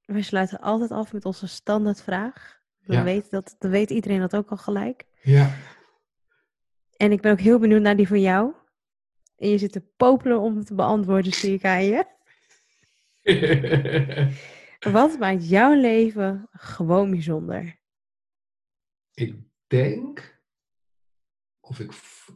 We 0.05 0.23
sluiten 0.23 0.61
altijd 0.61 0.91
af 0.91 1.13
met 1.13 1.25
onze 1.25 1.47
standaardvraag. 1.47 2.61
Dan, 2.81 2.97
Ja. 2.97 3.03
weet 3.03 3.31
dat, 3.31 3.57
dan 3.59 3.71
weet 3.71 3.91
iedereen 3.91 4.21
dat 4.21 4.37
ook 4.37 4.51
al 4.51 4.57
gelijk. 4.57 5.05
ja. 5.23 5.55
En 6.97 7.13
ik 7.13 7.21
ben 7.21 7.33
ook 7.33 7.41
heel 7.41 7.59
benieuwd 7.59 7.83
naar 7.83 7.97
die 7.97 8.09
van 8.09 8.21
jou. 8.21 8.53
En 9.37 9.49
je 9.49 9.59
zit 9.59 9.73
te 9.73 9.81
popelen 9.97 10.41
om 10.41 10.57
het 10.57 10.67
te 10.67 10.75
beantwoorden, 10.75 11.33
zie 11.33 11.55
ik 11.55 11.65
aan 11.65 11.85
je. 11.85 12.07
Wat 14.93 15.19
maakt 15.19 15.49
jouw 15.49 15.75
leven 15.75 16.49
gewoon 16.53 17.11
bijzonder? 17.11 17.81
ik 19.21 19.35
denk, 19.67 20.41
of 21.61 21.81
ik, 21.81 21.93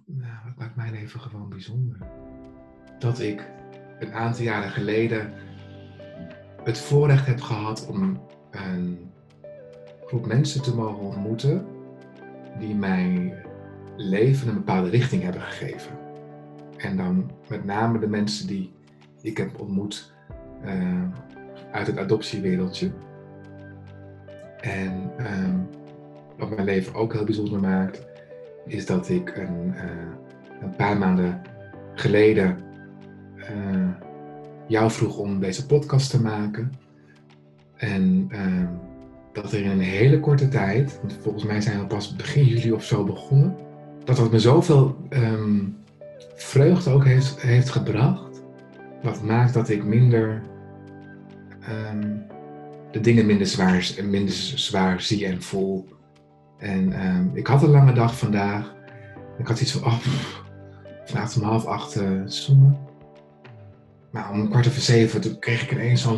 nou, 0.07 0.37
wat 0.44 0.57
maakt 0.57 0.76
mijn 0.76 0.92
leven 0.92 1.20
gewoon 1.20 1.48
bijzonder? 1.48 1.98
Dat 2.98 3.20
ik 3.20 3.50
een 3.98 4.12
aantal 4.12 4.44
jaren 4.44 4.70
geleden 4.70 5.33
het 6.62 6.78
voorrecht 6.78 7.26
heb 7.26 7.40
gehad 7.40 7.87
om 7.87 8.26
een 8.50 9.12
groep 10.07 10.26
mensen 10.26 10.62
te 10.62 10.74
mogen 10.74 11.02
ontmoeten 11.02 11.66
die 12.59 12.74
mijn 12.74 13.35
leven 13.96 14.48
een 14.48 14.54
bepaalde 14.54 14.90
richting 14.90 15.22
hebben 15.22 15.42
gegeven. 15.42 15.98
En 16.76 16.96
dan 16.96 17.30
met 17.48 17.64
name 17.64 17.98
de 17.98 18.09
mensen 18.09 18.46
die 18.46 18.72
ik 19.20 19.37
heb 19.37 19.61
ontmoet 19.61 20.13
eh, 20.64 21.03
uit 21.70 21.87
het 21.87 21.98
adoptiewereldje. 21.98 22.90
En 24.61 25.11
ehm, 25.16 25.59
wat 26.38 26.50
mijn 26.50 26.64
leven 26.64 26.94
ook 26.94 27.12
heel 27.12 27.24
bijzonder 27.24 27.61
maakt, 27.61 28.07
is 28.66 28.87
dat 28.87 29.09
ik 29.09 29.37
een, 29.37 29.74
eh, 29.74 29.85
een 30.61 30.77
paar 30.77 30.98
maanden 30.98 31.40
geleden 31.94 32.59
eh, 33.37 33.88
jou 34.66 34.90
vroeg 34.90 35.18
om 35.18 35.40
deze 35.40 35.66
podcast 35.66 36.11
te 36.11 36.22
maken. 36.22 36.72
En 37.77 38.27
ehm, 38.29 38.66
dat 39.33 39.53
er 39.53 39.61
in 39.61 39.70
een 39.70 39.81
hele 39.81 40.20
korte 40.20 40.48
tijd, 40.48 40.98
want 41.00 41.18
volgens 41.20 41.44
mij 41.44 41.61
zijn 41.61 41.79
we 41.79 41.87
pas 41.87 42.16
begin 42.16 42.44
juli 42.44 42.72
of 42.72 42.85
zo 42.85 43.05
begonnen, 43.05 43.57
dat 44.05 44.16
dat 44.16 44.31
me 44.31 44.38
zoveel 44.38 44.96
ehm, 45.09 45.61
vreugde 46.35 46.90
ook 46.90 47.05
heeft, 47.05 47.42
heeft 47.42 47.70
gebracht. 47.70 48.42
Wat 49.03 49.22
maakt 49.22 49.55
dat 49.55 49.68
ik 49.68 49.85
minder 49.85 50.42
ehm, 51.68 52.16
de 52.90 53.00
dingen 53.00 53.27
minder 53.27 53.46
zwaar, 53.46 53.94
minder 54.03 54.35
zwaar 54.35 55.00
zie 55.00 55.27
en 55.27 55.42
voel. 55.42 55.88
En 56.59 56.92
ehm, 56.92 57.27
ik 57.33 57.46
had 57.46 57.62
een 57.62 57.70
lange 57.70 57.92
dag 57.92 58.18
vandaag. 58.18 58.74
Ik 59.38 59.46
had 59.46 59.61
iets 59.61 59.72
van, 59.72 59.85
oh, 59.85 59.98
vanavond 61.05 61.42
om 61.42 61.48
half 61.48 61.64
acht 61.64 61.96
eh 61.96 62.20
zoomen. 62.24 62.79
Maar 64.11 64.31
om 64.31 64.48
kwart 64.48 64.68
over 64.68 64.81
zeven 64.81 65.20
toen 65.20 65.38
kreeg 65.38 65.62
ik 65.62 65.72
ineens 65.72 66.09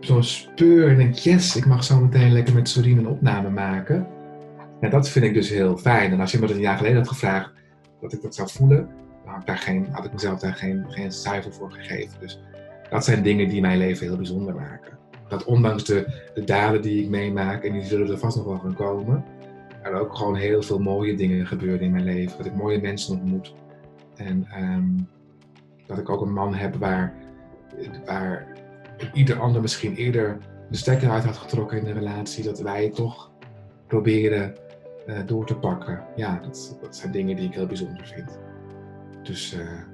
zo'n 0.00 0.22
speur. 0.22 0.88
En 0.88 0.96
denk, 0.96 1.14
yes, 1.14 1.56
ik 1.56 1.66
mag 1.66 1.84
zo 1.84 2.00
meteen 2.00 2.32
lekker 2.32 2.54
met 2.54 2.68
Sorien 2.68 2.98
een 2.98 3.08
opname 3.08 3.50
maken. 3.50 4.06
Ja, 4.80 4.88
dat 4.88 5.08
vind 5.08 5.24
ik 5.24 5.34
dus 5.34 5.48
heel 5.48 5.76
fijn. 5.76 6.12
En 6.12 6.20
als 6.20 6.32
je 6.32 6.38
me 6.38 6.46
dat 6.46 6.56
een 6.56 6.62
jaar 6.62 6.76
geleden 6.76 6.96
had 6.96 7.08
gevraagd 7.08 7.52
dat 8.00 8.12
ik 8.12 8.22
dat 8.22 8.34
zou 8.34 8.48
voelen, 8.50 8.88
had 9.24 9.40
ik, 9.40 9.46
daar 9.46 9.58
geen, 9.58 9.88
had 9.90 10.04
ik 10.04 10.12
mezelf 10.12 10.40
daar 10.40 10.54
geen, 10.54 10.84
geen 10.88 11.12
cijfer 11.12 11.52
voor 11.52 11.72
gegeven. 11.72 12.20
Dus 12.20 12.40
dat 12.90 13.04
zijn 13.04 13.22
dingen 13.22 13.48
die 13.48 13.60
mijn 13.60 13.78
leven 13.78 14.06
heel 14.06 14.16
bijzonder 14.16 14.54
maken. 14.54 14.98
Dat 15.28 15.44
ondanks 15.44 15.84
de, 15.84 16.28
de 16.34 16.44
dalen 16.44 16.82
die 16.82 17.02
ik 17.02 17.08
meemaak, 17.08 17.64
en 17.64 17.72
die 17.72 17.82
zullen 17.82 18.10
er 18.10 18.18
vast 18.18 18.36
nog 18.36 18.44
wel 18.44 18.58
gaan 18.58 18.74
komen, 18.74 19.24
er 19.82 19.94
ook 19.94 20.16
gewoon 20.16 20.36
heel 20.36 20.62
veel 20.62 20.78
mooie 20.78 21.14
dingen 21.14 21.46
gebeuren 21.46 21.80
in 21.80 21.90
mijn 21.90 22.04
leven. 22.04 22.36
Dat 22.36 22.46
ik 22.46 22.54
mooie 22.54 22.80
mensen 22.80 23.14
ontmoet. 23.14 23.54
En 24.16 24.46
ehm, 24.50 24.88
dat 25.86 25.98
ik 25.98 26.08
ook 26.08 26.20
een 26.20 26.32
man 26.32 26.54
heb 26.54 26.74
waar, 26.74 27.14
waar 28.04 28.46
ieder 29.12 29.40
ander 29.40 29.60
misschien 29.60 29.94
eerder 29.94 30.38
de 30.70 30.76
stekker 30.76 31.10
uit 31.10 31.24
had 31.24 31.36
getrokken 31.36 31.78
in 31.78 31.84
de 31.84 31.92
relatie. 31.92 32.44
Dat 32.44 32.60
wij 32.60 32.90
toch 32.90 33.30
proberen 33.86 34.54
eh, 35.06 35.18
door 35.26 35.46
te 35.46 35.56
pakken. 35.56 36.04
Ja, 36.16 36.40
dat, 36.42 36.78
dat 36.82 36.96
zijn 36.96 37.12
dingen 37.12 37.36
die 37.36 37.46
ik 37.48 37.54
heel 37.54 37.66
bijzonder 37.66 38.06
vind. 38.06 38.38
Dus 39.22 39.54
eh, 39.54 39.93